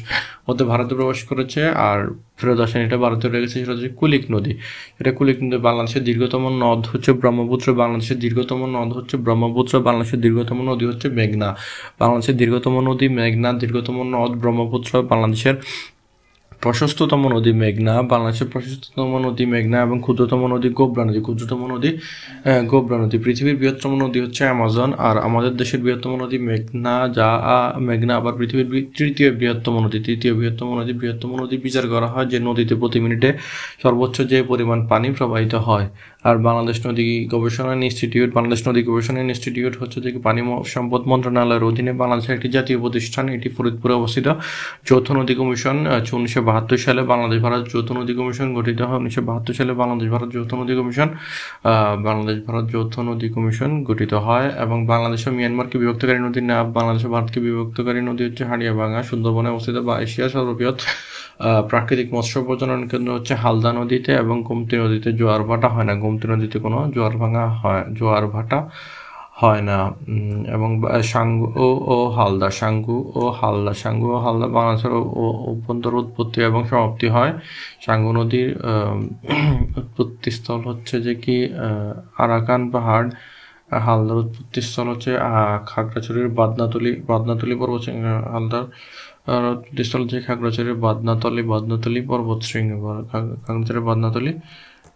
[0.48, 2.00] মধ্যে ভারতে প্রবেশ করেছে, আর
[2.40, 4.52] ফেরত আসেন, এটা ভারতে রয়ে গেছে, সেটা হচ্ছে কুলিক নদী।
[5.00, 10.58] এটা কুলিক নদী বাংলাদেশের দীর্ঘতম নদ হচ্ছে ব্রহ্মপুত্র, বাংলাদেশের দীর্ঘতম নদ হচ্ছে ব্রহ্মপুত্র, বাংলাদেশের দীর্ঘতম
[10.70, 11.50] নদী হচ্ছে মেঘনা।
[12.02, 15.56] বাংলাদেশের দীর্ঘতম নদী মেঘনা, দীর্ঘতম নদ ব্রহ্মপুত্র, বাংলাদেশের
[16.64, 21.90] প্রশস্ততম নদী মেঘনা, বাংলাদেশের প্রশস্ততম নদী মেঘনা এবং ক্ষুদ্রতম নদী গোবরা নদী। ক্ষুদ্রতম নদী
[22.72, 27.30] গোবরা নদী। পৃথিবীর বৃহত্তম নদী হচ্ছে অ্যামাজন আর আমাদের দেশের বৃহত্তম নদী মেঘনা, যা
[27.88, 32.38] মেঘনা। আবার পৃথিবীর তৃতীয় বৃহত্তম নদী, তৃতীয় বৃহত্তম নদী বৃহত্তম নদী বিচার করা হয় যে
[32.48, 33.30] নদীতে প্রতি মিনিটে
[33.84, 35.88] সর্বোচ্চ যে পরিমাণ পানি প্রবাহিত হয়।
[36.30, 40.42] আর বাংলাদেশ নদী গবেষণা ইনস্টিটিউট, বাংলাদেশ নদী গবেষণা ইনস্টিটিউট হচ্ছে যে পানি
[40.76, 44.28] সম্পদ মন্ত্রণালয়ের অধীনে বাংলাদেশের একটি জাতীয় প্রতিষ্ঠান, এটি ফরিদপুরে অবস্থিত।
[44.88, 45.78] যৌথ নদী কমিশন
[46.18, 50.30] উনিশশো বাহাত্তর সালে বাংলাদেশ ভারত যৌথ নদী কমিশন গঠিত হয়। উনিশশো বাহাত্তর সালে বাংলাদেশ ভারত
[50.36, 51.10] যৌথ নদী কমিশন
[52.08, 57.04] বাংলাদেশ ভারত যৌথ নদী কমিশন গঠিত হয় এবং বাংলাদেশ ও মিয়ানমারকে বিভক্তকারী নদীর নাম বাংলাদেশ
[57.14, 60.80] ভারতকে বিভক্তকারী নদী হচ্ছে হাড়িয়াভাঙা সুন্দরবনে অবস্থিত বা এশিয়া সর্ববৃহৎ
[61.70, 66.26] প্রাকৃতিক মৎস্য প্রজনন কেন্দ্র হচ্ছে হালদা নদীতে এবং গোমতী নদীতে জোয়ার ভাটা হয় না। গোমতী
[66.34, 68.60] নদীতে কোনো জোয়ার ভাঙা হয়, জোয়ার ভাটা
[69.42, 69.78] হয় না।
[70.56, 70.70] এবং
[71.12, 71.46] সাঙ্গু
[71.96, 74.94] ও হালদা, সাঙ্গু ও হালদা, সাঙ্গু ও হালদা বাংলাদেশের
[75.52, 77.32] অভ্যন্তর উৎপত্তি এবং সমাপ্তি হয়।
[77.86, 78.50] সাঙ্গু নদীর
[79.82, 81.36] উৎপত্তিস্থল হচ্ছে যে কি
[82.24, 83.08] আরাকান পাহাড়।
[83.86, 85.12] হালদার উৎপত্তিস্থল হচ্ছে
[85.70, 87.86] খাগড়াছড়ির বাদনাতলি বাদনাতলি পর্বত
[88.34, 88.66] হালদার
[89.28, 92.72] উৎপত্তিস্থল হচ্ছে খাগড়াছড়ির বাদনাতলি বাদনাতলি পর্বত শৃঙ্গ
[93.10, 94.32] খাগড়াছড়ির বাদনাতলি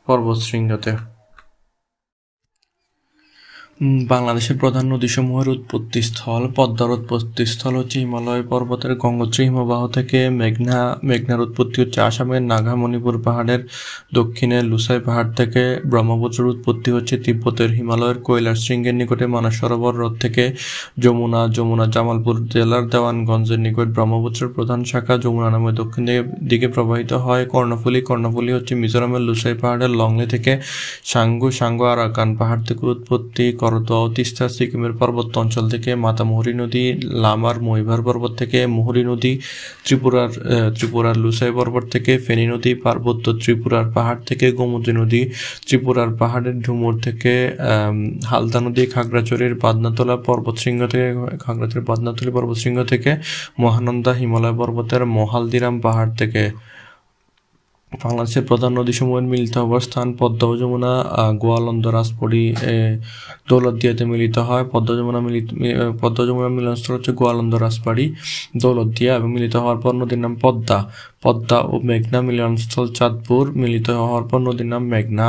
[0.08, 0.92] পর্বত শৃঙ্গতে
[3.82, 11.78] বাংলাদেশের প্রধান নদীসমূহের উৎপত্তিস্থল পদ্মার উৎপত্তিস্থল হচ্ছে হিমালয় পর্বতের গঙ্গোত্রী হিমবাহ থেকে মেঘনা, মেঘনার উৎপত্তি
[11.82, 13.62] হচ্ছে আসামের নাগা মণিপুর পাহাড়ের
[14.14, 20.14] দক্ষিণে লুসাই পাহাড় থেকে ব্রহ্মপুত্রের উৎপত্তি হচ্ছে তিব্বতের হিমালয়ের কৈলাস শৃঙ্গের নিকটে মানস সরোবর হ্রদ
[20.24, 20.44] থেকে
[21.00, 26.04] যমুনা যমুনা জামালপুর জেলার দেওয়ানগঞ্জের নিকট ব্রহ্মপুত্রের প্রধান শাখা যমুনা নামে দক্ষিণ
[26.50, 30.52] দিকে প্রবাহিত হয়। কর্ণফুলি কর্ণফুলি হচ্ছে মিজোরামের লুসাই পাহাড়ের লংলে থেকে
[31.12, 36.84] সাঙ্গু সাঙ্গু আরাকান পাহাড় থেকে উৎপত্তি। করতোয়া তিস্তা, সিকিমের পার্বত্য অঞ্চল থেকে মাতামুহুরী নদী,
[37.24, 39.34] লামার মহিভার পর্বত থেকে মুহুরী নদী,
[39.86, 40.32] ত্রিপুরার
[40.76, 45.22] ত্রিপুরার লুসাই পর্বত থেকে ফেনী নদী, পার্বত্য ত্রিপুরার পাহাড় থেকে গোমতী নদী,
[45.68, 47.34] ত্রিপুরার পাহাড়ের ঝুমুর থেকে
[48.32, 51.10] হালদা নদী খাগড়াচড়ির বাদনাতলা পর্বতশৃঙ্গ থেকে
[51.44, 53.12] খাগড়াচড়ির বাদনাতলি পর্বতশৃঙ্গ থেকে,
[53.64, 56.44] মহানন্দা হিমালয় পর্বতের মহালদিরাম পাহাড় থেকে।
[57.92, 60.94] বাংলাদেশের প্রধান নদীসমূহের মিলিত অবস্থান পদ্মা ও যমুনা
[61.44, 62.44] গোয়ালন্দ রাজপড়ি
[63.50, 65.48] দৌলতদিয়াতে মিলিত হয়। পদ্মা যমুনা মিলিত
[66.02, 68.06] পদ্মা যমুনা মিলনস্থল হচ্ছে গোয়ালন্দ রাজবাড়ি
[68.62, 70.78] দৌলতদিয়া এবং মিলিত হওয়ার পর নদীর নাম পদ্মা।
[71.24, 75.28] পদ্মা ও মেঘনা মিলনস্থল চাঁদপুর মিলিত হওয়ার পর নদীর নাম মেঘনা।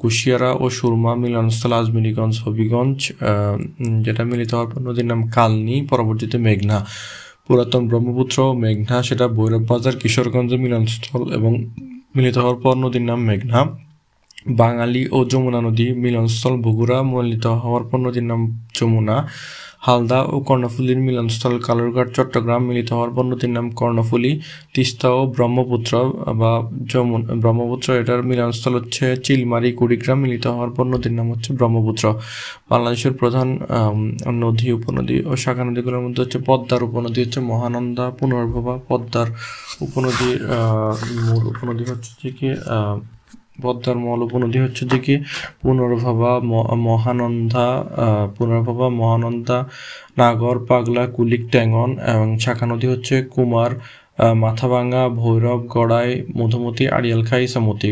[0.00, 2.98] কুশিয়ারা ও সুরমা মিলনস্থল আজমিরিগঞ্জ হবিগঞ্জ
[4.04, 6.78] যেটা মিলিত হওয়ার পর নদীর নাম কালনি, পরবর্তীতে মেঘনা।
[7.46, 11.52] পুরাতন ব্রহ্মপুত্র মেঘনা, সেটা ভৈরব বাজার কিশোরগঞ্জ, মিলনস্থল এবং
[12.16, 13.60] মিলিত হওয়ার পর নদীর নাম মেঘনা।
[14.48, 18.40] বাঙালি ও যমুনা নদী, মিলনস্থল, বগুড়া মিলিত হওয়ার পর নদীর নাম
[18.74, 19.28] যমুনা।
[19.86, 24.32] হালদা ও কর্ণফুলীর মিলনস্থল কালুরঘাট, চট্টগ্রাম মিলিত হওয়ার পর নদীর নাম কর্ণফুলী,
[24.74, 25.92] তিস্তা ও ব্রহ্মপুত্র
[26.40, 26.52] বা
[26.92, 32.04] যমুন ব্রহ্মপুত্র। এটার মিলনস্থল হচ্ছে চিলমারি, কুড়িগ্রাম, মিলিত হওয়ার পর নদীর নাম হচ্ছে ব্রহ্মপুত্র।
[32.70, 33.48] বাংলাদেশের প্রধান
[34.44, 39.28] নদী উপনদী ও শাখা নদীগুলোর মধ্যে হচ্ছে পদ্মার উপনদী হচ্ছে মহানন্দা, পুনর্ভবা পদ্মার
[39.86, 40.38] উপনদীর
[41.26, 42.48] মূল উপনদী হচ্ছে কি
[43.62, 45.14] পদ্মার মল উপনদী হচ্ছে যে কি
[45.62, 46.32] পুনর্ভবা
[46.88, 47.66] মহানন্দা
[48.36, 49.58] পুনর্ভবা মহানন্দা,
[50.18, 53.70] নাগর, পাগলা, কুলিক, ট্যাঙ্গন এবং শাখা নদী হচ্ছে কুমার
[54.36, 57.90] মাথাভাঙ্গা, ভৈরব, গড়াই, মধুমতি আড়িয়ালখাই সমতি।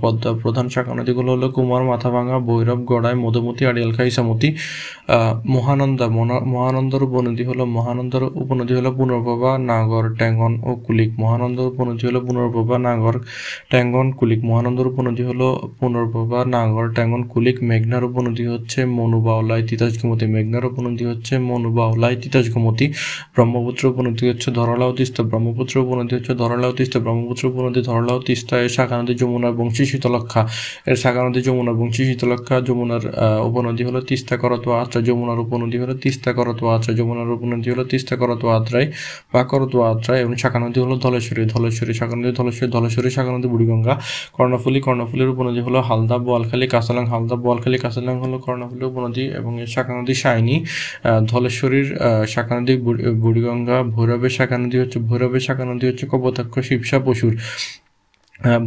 [0.00, 4.48] পদ্মার প্রধান শাখা নদীগুলো হলো কুমার, মাথাভাঙ্গা, ভৈরব, গড়াই, মধুমতি আড়িয়ালখাই ইসামতি
[5.54, 6.06] মহানন্দা
[6.54, 12.76] মহানন্দর উপনদী হলো, মহানন্দর উপনদী হলো পুনর্ভবা নাগর, ট্যাঙ্গন ও কুলিক। মহানন্দর উপনদী হলো পুনর্ভবা
[12.86, 13.14] নাগর,
[13.70, 20.26] ট্যাঙ্গন, কুলিক। মহানন্দর উপনদী হলো পুনর্ভবা নাগর, ট্যাঙ্গন, কুলিক। মেঘনার উপনদী হচ্ছে মনুবাউলাই তিতাস ঘুমতি
[20.34, 22.86] মেঘনার উপনদী হচ্ছে মনুবাউলাই তিতাস ঘুমতি
[23.34, 28.70] ব্রহ্মপুত্র উপনদী হচ্ছে ধরলাও তিস্তা। ব্রহ্মপুত্র উপনদী হচ্ছে ধরলাও তিস্তা। ব্রহ্মপুত্র উপনদী ধরলাও তিস্তা, এর
[28.76, 30.42] শাখা নদী যমুনা বংশী শীতলক্ষা
[30.90, 33.04] এর শাখা নদী যমুনা বংশী শীতলক্ষা যমুনার
[33.48, 38.14] উপনদী হলো তিস্তা, করতোয়া আত্রা যমুনার উপনদী হলো তিস্তা করতোয়া আত্রা যমুনার উপনদী হলো তিস্তা
[38.20, 38.86] করতোয়া আত্রাই
[39.32, 43.48] বা করতোয়া আত্রাই এবং শাখা নদী হলো ধলেশ্বরী ধলেশ্বরী শাখা নদী ধলেশ্বরী ধলেশ্বরী শাখা নদী
[43.52, 43.94] বুড়িগঙ্গা,
[44.36, 49.68] কর্ণফুলী কর্ণফুলীর উপনদী হলো হালদা, বোয়ালখালী কাসালাং হালদা, বোয়ালখালী কাসালাং হলো কর্ণফুলী উপনদী এবং এর
[49.74, 50.56] শাখা নদী সাইনি
[51.32, 51.88] ধলেশ্বরীর
[52.32, 52.74] শাখা নদী
[53.22, 57.34] বুড়িগঙ্গা, ভৈরবের শাখা নদী হচ্ছে, ভৈরবের শাখা নদী হচ্ছে কপোতাক্ষ, শিবসা, পশুর।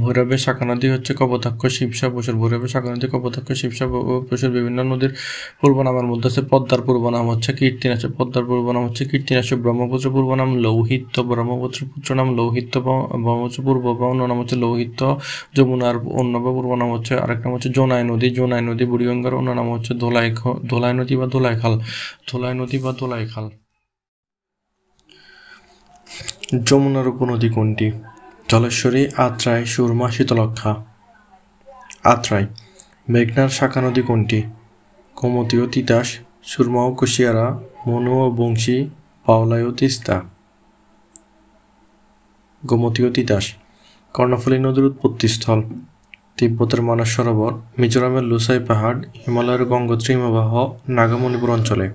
[0.01, 3.85] ভৈরবে শাখা নদী হচ্ছে কপোতাক্ষ শিবসা পশুর ভৈরবে শাখা নদী কপোতাক্ষ শিবসা
[4.29, 5.11] পশুর বিভিন্ন নদীর
[5.59, 10.07] পূর্ব নামের মধ্যে আছে। পদ্মার পূর্ব নাম হচ্ছে কীর্তিনাশ পদ্মার পূর্ব নাম হচ্ছে কীর্তিনাশ ব্রহ্মপুত্র
[10.15, 12.73] পূর্ব নাম লৌহিত্য, ব্রহ্মপুত্র পুত্র নাম লৌহিত্য,
[13.23, 15.01] ব্রহ্মপুত্র পূর্ব বা অন্য নাম হচ্ছে লৌহিত্য,
[15.55, 19.49] যমুনার অন্য বা পূর্ব নাম হচ্ছে আরেক নাম হচ্ছে জোনাই নদী জোনাই নদী, বুড়িগঙ্গার অন্য
[19.59, 20.27] নাম হচ্ছে ধোলাই
[20.69, 21.73] ধোলাই নদী বা ধোলাই খাল,
[22.29, 23.45] ধোলাই নদী বা ধোলাই খাল।
[26.67, 27.87] যমুনার উপনদী কোনটি?
[28.49, 30.71] জলেশ্বরী, আত্রাই, সুরমা শীতলক্ষা
[32.13, 32.43] আত্রাই,
[33.07, 34.39] মেঘনার শাখা নদী কোনটি?
[35.17, 36.07] গোমতী ও তিতাস,
[36.49, 37.47] সুরমা ও কুশিয়ারা,
[37.87, 38.77] মনু ও বংশী
[39.25, 40.15] পাওলাই ও তিস্তা।
[42.63, 43.45] গোমতী ও তিতাস,
[44.15, 45.59] কর্ণফুলী নদীর উৎপত্তিস্থল।
[46.37, 50.51] তিব্বতের মানস সরোবর, মিজোরামের লুসাই পাহাড়, হিমালয়ের গঙ্গোত্রী হিমবাহ,
[50.97, 51.87] নাগামণিপুর অঞ্চলে।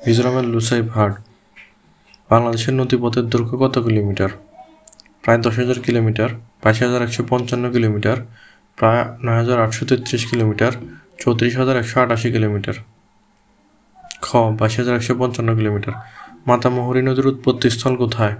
[0.00, 1.14] মিজোরামের লুসাই পাহাড়,
[2.30, 4.32] বাংলাদেশের নদীপথের দৈর্ঘ্য কত কিলোমিটার?
[5.22, 6.28] প্রায় দশ হাজার কিলোমিটার,
[6.64, 8.16] বাইশ হাজার একশো পঞ্চান্ন কিলোমিটার,
[8.76, 10.72] প্রায় নয় হাজার আটশো তেত্রিশ কিলোমিটার,
[11.20, 12.74] চৌত্রিশ হাজার একশো আটাশি কিলোমিটার।
[14.22, 15.92] খ, বাইশ হাজার একশো পঞ্চান্ন কিলোমিটার।
[16.46, 18.36] মাতামহুরী নদীর উৎপত্তিস্থল কোথায়?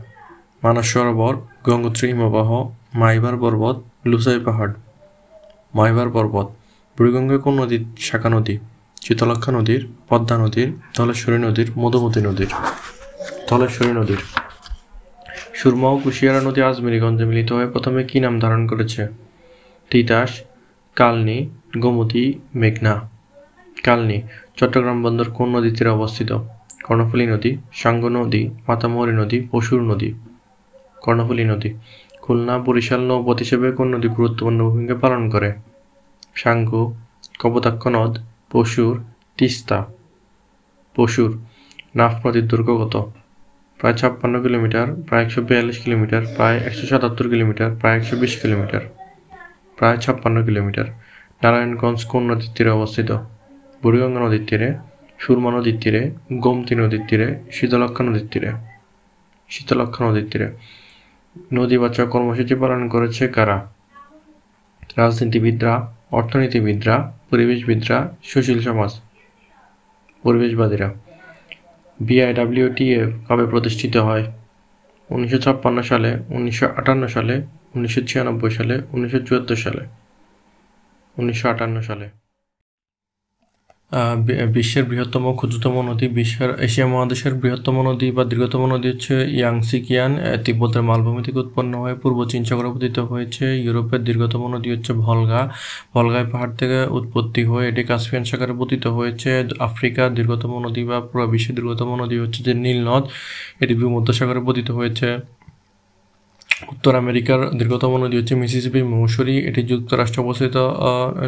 [0.62, 4.72] মানস সরোবর, গঙ্গোত্রী হিমবাহ, মাইবার পর্বত, লুসাই পাহাড়।
[5.74, 6.46] মাইবার পর্বত,
[6.98, 8.58] বুড়িগঙ্গা কোন নদীর শাখা নদী।
[9.02, 12.48] শীতলক্ষা নদীর, পদ্মা নদীর, ধলেশ্বরী নদীর, মধুমতি নদীর।
[13.48, 14.41] ধলেশ্বরী নদীর।
[15.54, 19.08] সুরমা ও কুশিয়ারা নদী আজমেরিগঞ্জে মিলিত হয়ে প্রথমে কি নাম ধারণ করেছে?
[19.90, 20.42] তিতাস,
[20.96, 23.10] কালনি, গোমতী, মেঘনা।
[23.84, 24.22] কালনি,
[24.56, 26.32] চট্টগ্রাম বন্দর কোন নদীর তীরে অবস্থিত?
[26.84, 30.12] কর্ণফুলী নদী, সাঙ্গ নদী, মাতামহরী নদী, পশুর নদী।
[31.00, 31.74] কর্ণফুলী নদী,
[32.20, 35.52] খুলনা, বরিশাল নৌপথ হিসেবে কোন নদী গুরুত্বপূর্ণ ভূমিকা পালন করে?
[36.34, 36.94] সাঙ্গ,
[37.38, 38.18] কপোতাক্ষ নদ,
[38.50, 39.04] পশুর,
[39.36, 39.86] তিস্তা।
[40.94, 41.40] পশুর,
[41.94, 43.12] নাফ নদীর দৈর্ঘ্য কত
[43.82, 48.80] প্রায় ছাপ্পান্ন কিলোমিটার, প্রায় একশো বিয়াল্লিশ কিলোমিটার, প্রায় একশো সাতাত্তর কিলোমিটার, প্রায় একশো বিশ কিলোমিটার,
[49.76, 50.84] প্রায় ছাপ্পান্ন কিলোমিটার।
[51.42, 53.12] নারায়ণগঞ্জ কোন নদীর তীরে অবস্থিত?
[53.82, 54.74] বুড়িগঙ্গা নদীর তীরে,
[55.18, 58.52] সুরমা নদীর তীরে, গোমতী নদীর তীরে শীতলক্ষা নদীর তীরে।
[59.50, 60.50] শীতলক্ষা নদীর তীরে।
[61.52, 63.72] নদী বাঁচাও কর্মসূচি পালন করেছে কারা?
[64.96, 69.00] রাজনীতিবিদরা, অর্থনীতিবিদরা, পরিবেশবিদরা, সুশীল সমাজ।
[70.22, 71.12] পরিবেশবাদীরা।
[72.06, 74.24] বিআইডব্লিউটিএফ কবে প্রতিষ্ঠিত হয়?
[75.10, 77.34] উনিশশো ছাপ্পান্ন সালে, উনিশশো আটান্ন সালে,
[77.74, 79.82] উনিশশো ছিয়ানব্বই সালে, উনিশশো চুয়াত্তর সালে।
[81.16, 82.06] উনিশশো আটান্ন সালে।
[84.57, 90.12] বিশ্বের বৃহত্তম, ক্ষুদ্রতম নদী, বিশ্বের এশিয়া মহাদেশের বৃহত্তম নদী বা দীর্ঘতম নদী হচ্ছে ইয়াংসিকিয়ান।
[90.44, 95.40] তিব্বতের মালভূমি থেকে উৎপন্ন হয়ে। পূর্ব চীন সাগরে পতিত হয়েছে। ইউরোপের দীর্ঘতম নদী হচ্ছে ভলগা।
[95.94, 99.31] ভলগায় পাহাড় থেকে উৎপত্তি হয়ে এটি কাশ্মীর সাগরে পতিত হয়েছে।
[99.68, 103.05] আফ্রিকার দীর্ঘতম নদী বা পুরো বিশ্বের দীর্ঘতম নদী হচ্ছে যে নীল নদ।
[103.62, 105.09] এটি ভূমধ্যসাগরে পতিত হয়েছে।
[106.70, 110.57] উত্তর আমেরিকার দীর্ঘতম নদী হচ্ছে মিসিসিপি, মৌসুরি। এটি যুক্তরাষ্ট্র অবস্থিত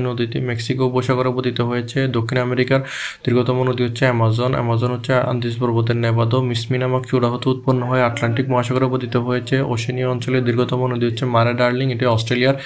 [0.07, 2.81] নদীতে মেক্সিকো উপসাগরে পতিত হয়েছে। দক্ষিণ আমেরিকার
[3.25, 8.03] দীর্ঘতম নদী হচ্ছে অ্যামাজন। অ্যামাজন হচ্ছে আন্দিস পর্বতের নেবাদো। মিসমি নামক চূড়া হতে উৎপন্ন হয়ে
[8.09, 12.57] আটলান্টিক মহাসাগরে পতিত হয়েছে। ওশেনীয় অঞ্চলের দীর্ঘতম নদী হচ্ছে মারে ডার্লিং। এটি অস্ট্রেলিয়ার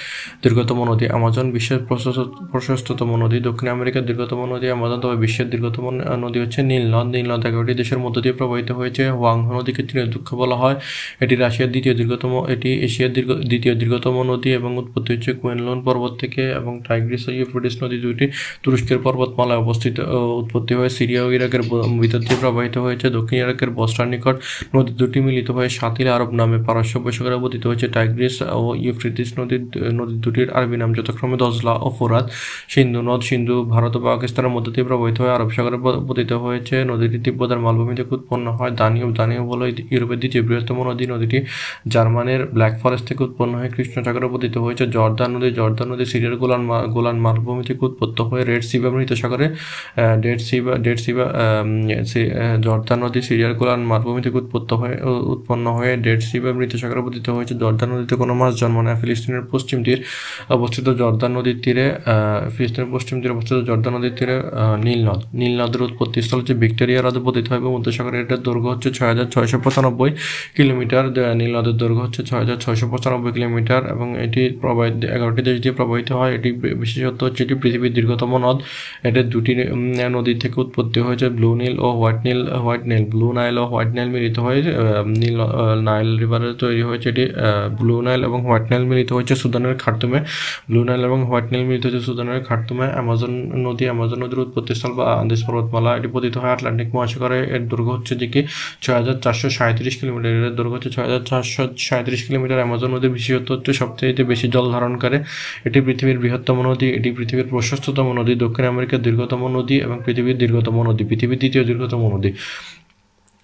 [0.44, 1.80] দীর্ঘতম নদী। অ্যামাজন বিশ্বের
[2.50, 5.84] প্রশস্ততম নদী। দক্ষিণ আমেরিকার দীর্ঘতম নদী অ্যামাজন, তবে বিশ্বের দীর্ঘতম
[6.24, 9.82] নদী হচ্ছে নীল নদ নীল নদ এগারোটি দেশের মধ্য দিয়ে প্রবাহিত হয়েছে। ওয়াংহ নদীকে
[10.14, 10.76] দুঃখ বলা হয়।
[11.24, 16.12] এটি রাশিয়ার দ্বিতীয় দীর্ঘতম এটি এশিয়ার দীর্ঘ, দ্বিতীয় দীর্ঘতম নদী এবং উৎপত্তি হচ্ছে কুয়েনলোন পর্বত
[16.22, 18.24] থেকে এবং টাইগ্রিস ও ইউফ্রেটিস নদী দুইটি
[18.64, 19.96] তুরস্কের পর্বতমালায় অবস্থিত।
[20.40, 21.62] উৎপত্তি হয়ে সিরিয়া ও ইরাকের
[22.02, 24.36] ভিতর দিয়ে প্রবাহিত হয়েছে। দক্ষিণ ইরাকের বস্টার নিকট
[24.76, 29.62] নদী দুটি মিলিত হয়ে সাতিল আরব নামে পারস্য উপসাগরে অবস্থিত হয়েছে। টাইগ্রিস ও ইউফ্রেটিস নদীর
[29.98, 32.26] নদী দুটির আরবি নাম যথাক্রমে দজলা ও ফোরাত।
[32.74, 37.18] সিন্ধু নদ, সিন্ধু, ভারত ও পাকিস্তানের মধ্য দিয়ে প্রবাহিত হয়ে আরব সাগরে পতিত হয়েছে। নদীটি
[37.24, 41.38] তিব্বতের মালভূমি থেকে উৎপন্ন হয়। দানীয় দানীয় বলে ইউরোপের দ্বিতীয় বৃহত্তম নদী। নদীটি
[41.92, 46.34] জার্মানির ব্ল্যাক ফরেস্ট থেকে উৎপন্ন হয়ে কৃষ্ণ সাগরে পতিত হয়েছে। জর্দান নদী জর্দান নদী সিরিয়ার
[46.42, 46.62] গোলান
[46.94, 49.46] গোলান মালভূমি থেকে উৎপত্ত হয়ে রেড সিবা মৃত সাগরে
[50.24, 51.26] ডেড সিবা ডেড সিবা
[52.66, 54.96] জর্দান নদী সিরিয়ার গোলান মালভূমি থেকে উৎপত্ত হয়ে
[55.34, 59.44] উৎপন্ন হয়ে ডেড সিবা মৃত সাগরে পতিত হয়েছে। জর্দান নদীতে কোনো মাছ জন্ম নেয়। ফিলিস্তিনের
[59.52, 60.00] পশ্চিম তীর
[60.56, 61.86] অবস্থিত জর্দান নদীর তীরে
[62.54, 64.36] ফিলিস্তিনের পশ্চিম তীরে অবস্থিত জর্দান নদীর তীরে
[64.86, 68.68] নীল নদ। নীল নদের উৎপত্তি স্থল হচ্ছে ভিক্টোরিয়া হ্রদে পতিত হয় এবং মধ্যসাগরের এটার দৈর্ঘ্য
[68.74, 70.10] হচ্ছে ছয় হাজার ছয়শো পঁচানব্বই
[70.56, 71.04] কিলোমিটার।
[71.40, 72.58] নীল নদের দৈর্ঘ্য হচ্ছে ছয় হাজার
[72.92, 76.50] পঁচানব্বই কিলোমিটার এবং এটি প্রবাহিত, এগারোটি দেশ দিয়ে প্রবাহিত হয়। এটি
[76.82, 78.58] বিশেষত হচ্ছে এটি পৃথিবীর দীর্ঘতম নদ।
[79.08, 79.52] এটি দুটি
[80.16, 83.90] নদী থেকে উৎপত্তি হয়েছে ব্লু নীল ও হোয়াইট নীল হোয়াইট নীল। ব্লু নাইল ও হোয়াইট
[83.96, 84.60] নাইল মিলিত হয়ে
[85.22, 85.38] নীল
[85.88, 87.24] নাইল রিভারে তৈরি হয়েছে এটি
[87.80, 90.18] ব্লু নাইল এবং হোয়াইট নাইল মিলিত হয়েছে সুদানের খার্তুমে।
[90.68, 93.32] ব্লু নাইল এবং হোয়াইট নাইল মিলিত হয়েছে সুদানের খার্তুমে। অ্যামাজন
[93.66, 98.14] নদী, অ্যামাজন নদীর উৎপত্তিস্থল বা আন্দেশ পর্বতমালা। এটি পতিত হয় আটলান্টিক মহাসাগরে। এর দৈর্ঘ্য হচ্ছে
[98.20, 98.40] যে কি
[98.82, 103.10] ছয় হাজার চারশো সাঁত্রিশ কিলোমিটার। এর দৈর্ঘ্য হচ্ছে ছয় হাজার চারশো সাঁত্রিশ কিলোমিটার অ্যামাজন নদীর
[103.10, 105.16] বিশেষত্ব হচ্ছে সবচেয়ে বেশি জল ধারণ করে।
[105.64, 110.76] এটি পৃথিবীর বৃহত্তম নদী, এটি পৃথিবীর প্রশস্ততম নদী, দক্ষিণ আমেরিকার দীর্ঘতম নদী এবং পৃথিবীর দীর্ঘতম
[110.82, 112.30] নদী, পৃথিবীর দ্বিতীয় দীর্ঘতম নদী।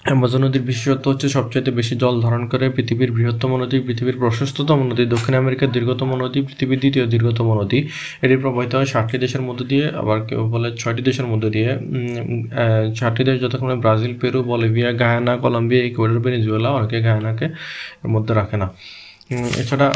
[0.04, 5.02] অ্যামাজন নদীর বিশেষত্ব হচ্ছে সবচাইতে বেশি জল ধারণ করে পৃথিবীর বৃহত্তম নদী, পৃথিবীর প্রশস্ততম নদী,
[5.14, 7.78] দক্ষিণ আমেরিকার দীর্ঘতম নদী, পৃথিবীর দ্বিতীয় দীর্ঘতম নদী।
[8.24, 11.70] এটি প্রবাহিত হয় ষাটটি দেশের মধ্যে দিয়ে, আবার কেউ বলে ছয়টি দেশের মধ্যে দিয়ে।
[12.98, 17.46] ষাটটি দেশ যথাক্রমে Brazil, Peru, Bolivia, Guyana, Colombia, Ecuador, Venezuela, অনেকে গায়ানাকে
[18.04, 18.66] এর মধ্যে রাখে না।
[19.30, 19.86] এছাড়া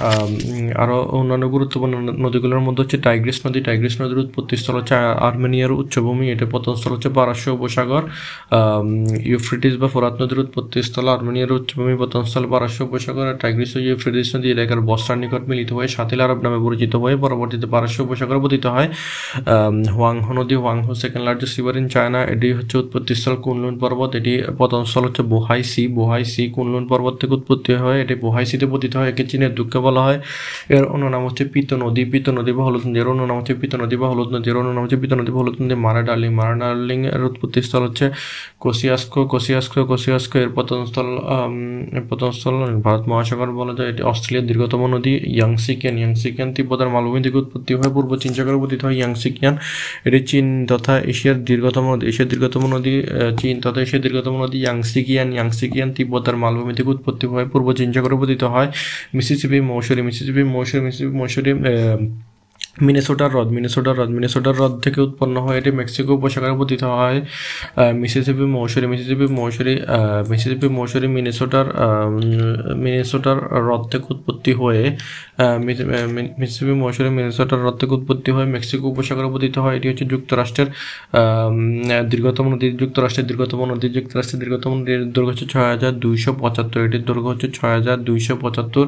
[0.83, 4.95] আরও অন্যান্য গুরুত্বপূর্ণ নদীগুলোর মধ্যে হচ্ছে টাইগ্রিস নদী। টাইগ্রিস নদীর উৎপত্তিস্থল হচ্ছে
[5.29, 8.03] আর্মেনিয়ার উচ্চভূমি। এটা পতনস্থল হচ্ছে পারস্য উপসাগর।
[9.33, 14.49] ইউফ্রিটিস বা ফোরাত নদীর উৎপত্তিস্থল আর্মেনিয়ার উচ্চভূমি। পতনস্থল পারস্য উপসাগর। আর টাইগ্রিস ও ইউফ্রিটিস নদী
[14.55, 18.88] এলাকার বস্তার নিকট মিলিত হয়ে সাতিল আরব নামে পরিচিত হয়ে পরবর্তীতে পারস্য উপসাগর পতিত হয়।
[19.97, 25.03] হোয়াংহ নদী, Huang He second largest river in China এটি হচ্ছে উৎপত্তিস্থল কুনলুন পর্বত। এটি পতনস্থল
[25.09, 25.83] হচ্ছে Bohai sea.
[25.97, 30.00] Bohai sea Kunlun পর্বত থেকে উৎপত্তি হয়। এটি বোহাইসিতে পতিত হয়। যাকে চীনের দুঃখ বলা
[30.07, 30.18] হয়।
[30.76, 33.54] এর অন্য নাম হচ্ছে পিত নদী। পিত নদী বা হলুদ নদী। এর অন্য নাম হচ্ছে
[33.61, 36.00] পিত নদী বা হলুদ নদী। এর অন্য নাম হচ্ছে পিত নদী বা হলুদ নদী। মারা
[36.09, 38.07] ডার্লিং। মারা ডার্লিং এর উৎপত্তি স্থল হচ্ছে
[38.64, 41.09] কোসিয়াস্কো। কোসিয়াস্কো কোসিয়াস্কো এর পতনস্থল
[42.11, 42.54] পতনস্থল
[42.87, 47.90] ভারত মহাসাগর বলা যায়। এটি অস্ট্রেলিয়ার দীর্ঘতম নদী ইয়াংসিকিয়ান ইয়াংসিকিয়ান তিব্বতের মালভূমি থেকে উৎপত্তি হয়
[47.96, 49.54] পূর্ব চীন সাগরে পতিত হয়। ইয়াংসিকিয়ান
[50.07, 52.94] এটি চীন তথা এশিয়ার দীর্ঘতম নদী। এশিয়ার দীর্ঘতম নদী
[53.40, 58.16] চীন তথা এশিয়ার দীর্ঘতম নদী ইয়াংসিকিয়ান ইয়াংসিকিয়ান তিব্বতের মালভূমি থেকে উৎপত্তি হয় পূর্ব চীন সাগরে
[58.20, 58.68] পতিত হয়।
[59.14, 61.51] Mississippi Missouri Mississippi Missouri Mississippi Missouri
[62.87, 67.19] মিনেসোটার হ্রদ। মিনেসোটার হ্রদ। মিনেসোটার হ্রদ থেকে উৎপন্ন হয় এটি মেক্সিকো উপসাগরে পতিত হয়।
[68.03, 68.87] Mississippi, Missouri.
[68.93, 69.75] Mississippi Missouri
[70.31, 71.67] Mississippi, Missouri, মিনেসোটার
[72.85, 74.83] মিনেসোটার হ্রদ থেকে উৎপত্তি হয়ে
[76.41, 80.69] মিসিসিপি, মৌসুরি, মিনেসোটার হ্রদ থেকে উৎপত্তি হয়ে মেক্সিকো উপসাগরে পতিত হয়। এটি হচ্ছে যুক্তরাষ্ট্রের
[82.11, 87.05] দীর্ঘতম নদী যুক্তরাষ্ট্রের দীর্ঘতম নদী যুক্তরাষ্ট্রের দীর্ঘতম নদীর দৈর্ঘ্য হচ্ছে ছয় হাজার দুইশো পঁচাত্তর। এটির
[87.09, 88.87] দৈর্ঘ্য হচ্ছে ছয় হাজার দুইশো পঁচাত্তর।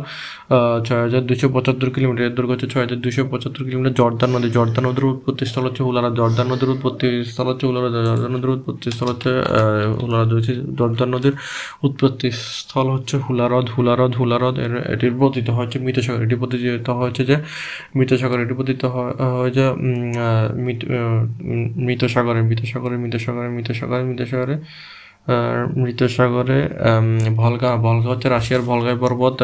[0.86, 4.84] ছয় হাজার দুইশো পঁচাত্তর কিলোমিটার। দৈর্ঘ্য হচ্ছে ছয় হাজার দুশো পঁচাত্তর কিলোমিটার জর্দান নদী। জর্দান
[4.88, 9.08] নদীর উৎপত্তি স্থল হচ্ছে হুলারা জর্দান নদীর উৎপত্তি স্থল হচ্ছে হুলারা জর্দান নদীর উৎপত্তি স্থল
[9.12, 9.30] হচ্ছে
[10.00, 10.24] হুলারা
[10.78, 11.34] জর্দান নদীর
[11.86, 12.28] উৎপত্তি
[12.60, 14.54] স্থল হচ্ছে হুলারদ। হুলারদ হুলারদ
[14.94, 17.36] এটির পতিত হচ্ছে মৃতসাগর। এটি পতিত হয়েছে যে,
[17.96, 19.64] মৃতসাগর। এটি পতিত হয় যে
[21.86, 24.56] মৃতসাগরে মৃতসাগরে মৃতসাগরে মৃতসাগরে মৃতসাগরে মৃত সাগরে
[27.40, 29.38] ভলগা ভলগা হচ্ছে রাশিয়ার ভলগাই পর্বত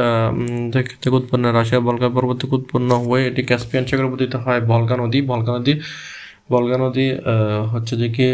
[0.73, 5.19] থেকে উৎপন্ন, রাশিয়ার ভলগাই পর্বত থেকে উৎপন্ন হয়ে এটি ক্যাসপিয়ান সাগরে পতিত হয়। ভলগা নদী
[5.31, 5.73] ভলগা নদী
[6.53, 7.07] ভলগা নদী
[7.73, 8.29] হচ্ছে যে কি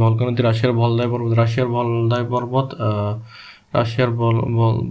[0.00, 2.68] ভলগা নদী, রাশিয়ার ভলদায় পর্বত, রাশিয়ার ভলদায় পর্বত
[3.74, 4.10] রাশিয়ার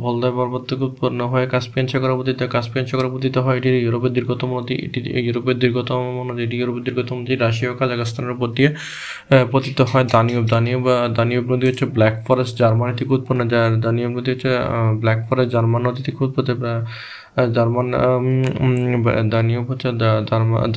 [0.03, 4.49] ভলদাই পর্বত থেকে উৎপন্ন হয় কাস্পিয়ান সাগরে পতিত কাস্পিয়ান সাগরে পতিত হয় এটি ইউরোপের দীর্ঘতম
[4.59, 8.69] নদী, এটি ইউরোপের দীর্ঘতম নদী, এটি ইউরোপের দীর্ঘতম নদী। রাশিয়া ও কাজাকস্তানের উপর দিয়ে
[9.53, 10.85] পতিত হয় দানিয়ব দানিয়ব
[11.17, 13.41] দানিয়ব নদী হচ্ছে ব্ল্যাক ফরেস্ট, জার্মানি থেকে উৎপন্ন।
[13.85, 14.49] দানিয়ব নদী হচ্ছে
[15.01, 16.53] ব্ল্যাক ফরেস্ট, জার্মান নদী থেকে উৎপত্তি
[17.55, 17.87] জার্মান
[19.33, 19.87] দানিয়ব হচ্ছে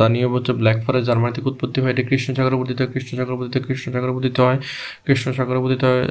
[0.01, 3.93] দানীয় হচ্ছে ব্ল্যাক ফরেস্ট, জার্মানি থেকে উৎপত্তি হয়। এটি কৃষ্ণ সাগর পতিত কৃষ্ণ পতিত কৃষ্ণ
[4.17, 4.59] পতিত হয়।
[5.07, 5.29] কৃষ্ণ
[5.65, 6.03] পতিত হয়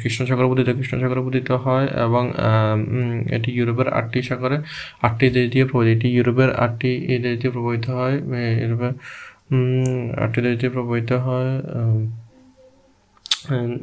[0.00, 0.94] কৃষ্ণ পতিত কৃষ্ণ
[1.26, 2.24] পতিত হয় এবং
[3.36, 4.56] এটি ইউরোপের আটটি সাগরে,
[5.06, 6.90] আটটি দেশ দিয়ে প্রবাহিত। এটি ইউরোপের আটটি
[7.24, 8.16] দেশ দিয়ে প্রবাহিত হয়।
[8.62, 8.92] ইউরোপের
[10.24, 11.52] আটটি দেশ দিয়ে প্রবাহিত হয়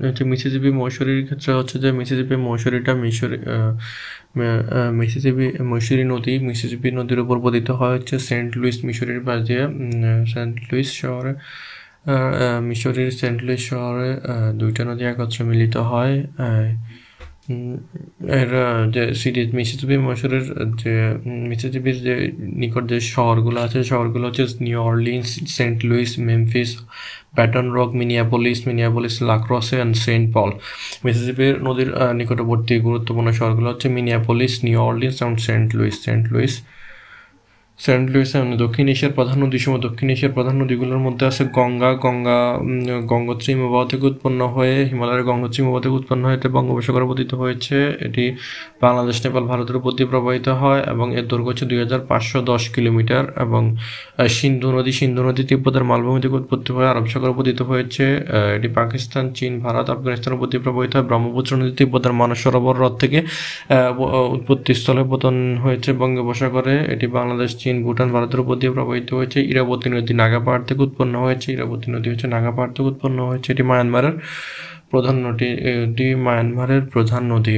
[0.03, 3.37] হচ্ছে মিসিসিপি মৌসুরির ক্ষেত্রে হচ্ছে যে মিসিসিপি মৌসুরিটা মিশরি
[4.99, 9.63] মিসিসিপি মৈসুরি নদী মিসিসিপি নদীর উপর পতিত হয় হচ্ছে সেন্ট লুইস মিশরির পাশ দিয়ে
[10.33, 11.31] সেন্ট লুইস শহরে
[12.61, 14.09] মিশরির সেন্ট লুইস শহরে
[14.53, 16.13] দুইটা নদী একত্রে মিলিত হয়
[18.39, 18.49] এর
[18.95, 20.45] যে সিরিজ মিসিসিপি মশুরের
[20.81, 20.93] যে
[21.51, 22.15] মিসিসিপির যে
[22.61, 25.27] নিকট যে শহরগুলো আছে, শহরগুলো হচ্ছে New Orleans,
[25.57, 26.69] Saint Louis, Memphis
[27.37, 30.49] pattern rock, Minneapolis Minneapolis La Crosse and Saint Paul.
[31.05, 36.53] মিসিসিপির নদীর নিকটবর্তী গুরুত্বপূর্ণ শহরগুলো হচ্ছে Minneapolis, New Orleans and Saint Louis Saint Louis.
[37.79, 42.39] Saint লুইসে দক্ষিণ এশিয়ার প্রধান নদীসমূহ দক্ষিণ এশিয়ার প্রধান নদীগুলোর মধ্যে আছে গঙ্গা। গঙ্গা
[43.11, 48.25] গঙ্গোত্রী হিমবাহ থেকে উৎপন্ন হয়ে, হিমালয়ের গঙ্গোত্রী হিমবাহ থেকে উৎপন্ন হয়ে বঙ্গোপসাগরে পতিত হয়েছে। এটি
[48.83, 52.63] বাংলাদেশ, নেপাল, ভারতের উপর দিয়ে প্রবাহিত হয় এবং এর দৈর্ঘ্য হচ্ছে দুই হাজার পাঁচশো দশ
[52.75, 53.61] কিলোমিটার এবং
[54.37, 58.05] সিন্ধু নদী সিন্ধু নদী তিব্বতের মালভূমি থেকে উৎপত্তি হয়ে আরব সাগরে পতিত হয়েছে।
[58.57, 62.93] এটি পাকিস্তান, চীন, ভারত, আফগানিস্তানের উপর দিয়ে প্রবাহিত হয়। ব্রহ্মপুত্র নদী তিব্বতের মানস সরোবর হ্রদ
[63.03, 63.19] থেকে
[64.35, 70.13] উৎপত্তিস্থলে পতন হয়েছে বঙ্গোপসাগরে। এটি বাংলাদেশ চীন, ভুটান ভারতের উপর দিয়ে প্রবাহিত হয়েছে। ইরাবতী নদী
[70.21, 74.15] নাগা পাহাড় থেকে উৎপন্ন হয়েছে। ইরাবতী নদী হচ্ছে নাগা পাহাড় থেকে উৎপন্ন হয়েছে। এটি মায়ানমারের
[74.91, 77.55] প্রধান নদী, এটি মায়ানমারের প্রধান নদী।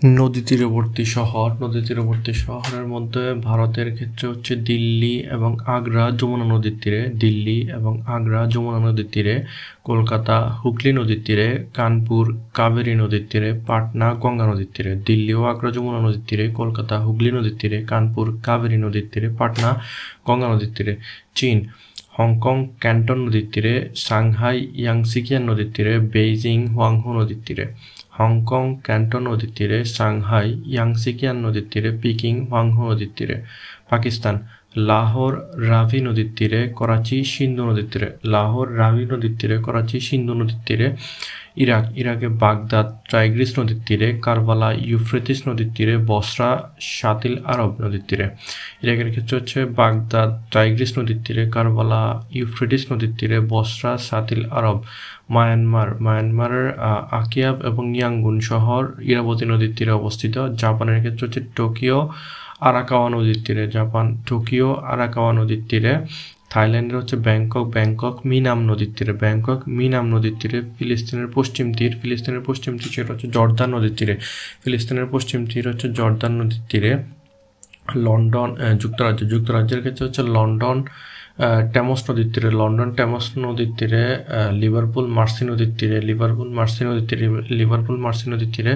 [0.00, 6.76] নদী তীরবর্তী শহর নদী তীরবর্তী শহরের মধ্যে ভারতের ক্ষেত্রে হচ্ছে দিল্লি এবং আগ্রা যমুনা নদীর
[6.82, 9.34] তীরে দিল্লি এবং আগ্রা যমুনা নদীর তীরে
[9.84, 15.70] কলকাতা হুগলি নদীর তীরে কানপুর কাবেরী নদীর তীরে পাটনা গঙ্গা নদীর তীরে দিল্লি ও আগ্রা
[15.70, 19.70] যমুনা নদীর তীরে কলকাতা হুগলি নদীর তীরে কানপুর কাবেরী নদীর তীরে পাটনা
[20.26, 20.94] গঙ্গা নদীর তীরে
[21.34, 21.56] চীন
[22.16, 27.66] হংকং ক্যান্টন নদীর তীরে সাংহাই ইয়াংসিকিয়ান নদীর তীরে বেইজিং হোয়াংহো নদীর তীরে
[28.20, 33.36] হংকং ক্যান্টন নদীর তীরে, সাংহাই ইয়াংসিকিয়ান নদীর তীরে, পিকিং হোয়াংহো নদীর তীরে,
[33.90, 34.36] পাকিস্তান
[34.88, 35.34] লাহোর
[35.70, 40.86] রাভি নদীর তীরে, করাচি সিন্ধু নদীর তীরে, লাহোর রাভি নদীর তীরে, করাচি সিন্ধু নদীর তীরে
[41.56, 48.26] ইরাক, ইরাকে বাগদাদ টাইগ্রিস নদীর তীরে, কারবালা, ইউফ্রেতিস নদীর তীরে, বসরা, শাতিল আরব নদীর তীরে।
[48.82, 54.82] ইরাকের ক্ষেত্রে হচ্ছে বাগদাদ টাইগ্রিস নদীর তীরে, কারবালা ইউফ্রেটিস নদীর তীরে, বসরা সাতিল আরব,
[55.30, 56.68] মায়ানমার। মায়ানমারের
[57.10, 62.10] আকিয়াব এবং ইয়াঙ্গুন শহর ইরাবতী নদীর তীরে অবস্থিত। জাপানের ক্ষেত্রে হচ্ছে টোকিও
[62.60, 65.94] আরাকাওয়া নদীর তীরে। জাপান, টোকিও আরাকাওয়া নদীর তীরে।
[66.50, 72.42] থাইল্যান্ডের হচ্ছে ব্যাংকক ব্যাংকক মিনাম নদীর তীরে, ব্যাংকক মিনাম নদীর তীরে, ফিলিস্তিনের পশ্চিম তীর, ফিলিস্তিনের
[72.46, 74.14] পশ্চিম তীর সেটা হচ্ছে জর্দান নদীর তীরে,
[74.62, 76.92] ফিলিস্তিনের পশ্চিম তীর হচ্ছে জর্দান নদীর তীরে,
[77.96, 78.50] লন্ডন
[78.82, 80.78] যুক্তরাজ্য, যুক্তরাজ্যের ক্ষেত্রে হচ্ছে লন্ডন
[81.72, 84.04] ট্যামস নদীর তীরে, লন্ডন ট্যামস নদীর তীরে
[84.60, 87.26] লিভারপুল মার্সি নদীর তীরে, লিভারপুল মার্সি নদীর তীরে,
[87.58, 88.72] লিভারপুল মার্সি নদীর তীরে,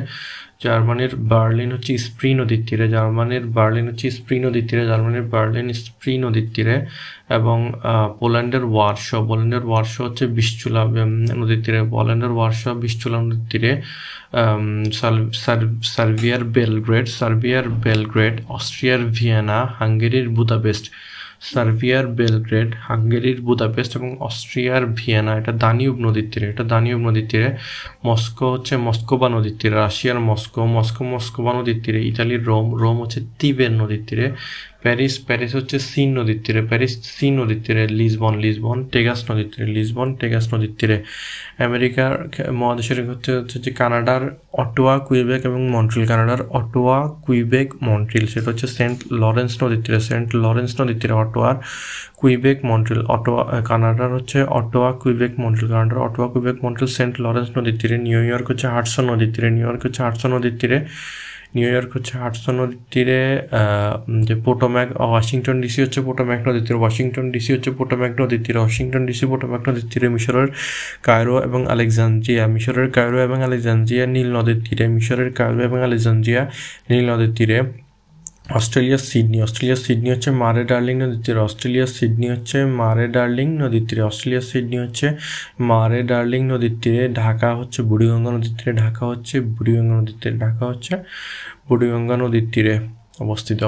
[0.65, 6.13] জার্মানির বার্লিন হচ্ছে স্প্রি নদীর তীরে, জার্মানির বার্লিন হচ্ছে স্প্রি নদীর তীরে, জার্মানির বার্লিন স্প্রি
[6.25, 6.77] নদীর তীরে
[7.39, 7.59] এবং
[8.21, 10.83] পোল্যান্ডের ওয়ার্শ পোল্যান্ডের ওয়ার্শ হচ্ছে বিশচুলা
[11.41, 13.73] নদীর তীরে, পোল্যান্ডের ওয়ার্শ বিশচুলা নদীর তীরে
[15.95, 20.87] সার্বিয়ার বেলগ্রেড সার্বিয়ার বেলগ্রেড, অস্ট্রিয়ার ভিয়েনা, হাঙ্গেরির বুদাপেস্ট।
[21.53, 27.51] সার্বিয়ার, বেলগ্রেড, হাঙ্গেরির, বুদাপেস্ট এবং অস্ট্রিয়ার ভিয়েনা। এটা দানিউব নদীর তীরে। এটা দানিউব নদীর তীরে।
[28.05, 33.21] মস্কো হচ্ছে মস্কোবা নদীর তীরে। রাশিয়ার মস্কো মস্কো, মস্কোবা নদীর তীরে। ইতালির রোম। রোম হচ্ছে
[33.39, 34.33] তিবের নদীর তীরে।
[34.85, 39.69] প্যারিস প্যারিস হচ্ছে সিন নদীর তীরে, প্যারিস সিন নদীর তীরে, লিসবন লিসবন, টেগাস নদীর তীরে,
[39.77, 40.97] লিসবন, টেগাস নদীর তীরে।
[41.67, 42.13] আমেরিকার
[42.53, 44.23] মহাদেশের হচ্ছে হচ্ছে যে কানাডার
[44.63, 50.29] অটোয়া, কুইবেক এবং মন্ট্রিল, কানাডার অটোয়া, কুইবেক, মন্ট্রিল। সেটা হচ্ছে সেন্ট লরেন্স নদীর তীরে, সেন্ট
[50.45, 51.57] লরেন্স নদীর তীরে অটোয়ার
[52.21, 57.77] কুইবেক, মন্ট্রিল। অটোয়া কানাডার হচ্ছে অটোয়া, কুইবেক, মন্ট্রিল। কানাডার Ottawa, Quebec, Montreal, Saint Lawrence নদীর
[57.81, 60.79] তীরে, নিউ ইয়র্ক হচ্ছে হাটসন নদীর তীরে, নিউ ইয়র্ক হচ্ছে হাটসন নদীর তীরে।
[61.55, 63.21] নিউ ইয়র্ক হচ্ছে হাটসন নদীর তীরে
[64.29, 69.03] যে পোটোম্যাক ওয়াশিংটন ডিসি হচ্ছে পোটোম্যাক নদীর তীরে ওয়াশিংটন ডিসি হচ্ছে পোটোম্যাক নদীর তীরে ওয়াশিংটন
[69.07, 70.49] ডিসি পোটোম্যাক নদীর তীরে মিশরের
[71.03, 76.43] কায়রো এবং আলেকজান্দ্রিয়া মিশরের কায়রো এবং আলেকজান্দ্রিয়া নীল নদীর তীরে, মিশরের কায়রো এবং আলেকজান্দ্রিয়া
[76.91, 77.59] নীল নদীর তীরে।
[78.45, 83.85] অস্ট্রেলিয়ার সিডনি। অস্ট্রেলিয়ার সিডনি হচ্ছে মারে ডার্লিং নদীর তীরে অস্ট্রেলিয়ার সিডনি হচ্ছে মারে ডার্লিং নদীর
[83.89, 85.07] তীরে অস্ট্রেলিয়ার সিডনি হচ্ছে
[85.71, 90.65] মারে ডার্লিং নদীর তীরে ঢাকা হচ্ছে বুড়িগঙ্গা নদীর তীরে ঢাকা হচ্ছে বুড়িগঙ্গা নদীর তীরে ঢাকা
[90.67, 90.95] হচ্ছে
[91.69, 92.75] বুড়িগঙ্গা নদীর তীরে
[93.21, 93.63] অবস্থিত।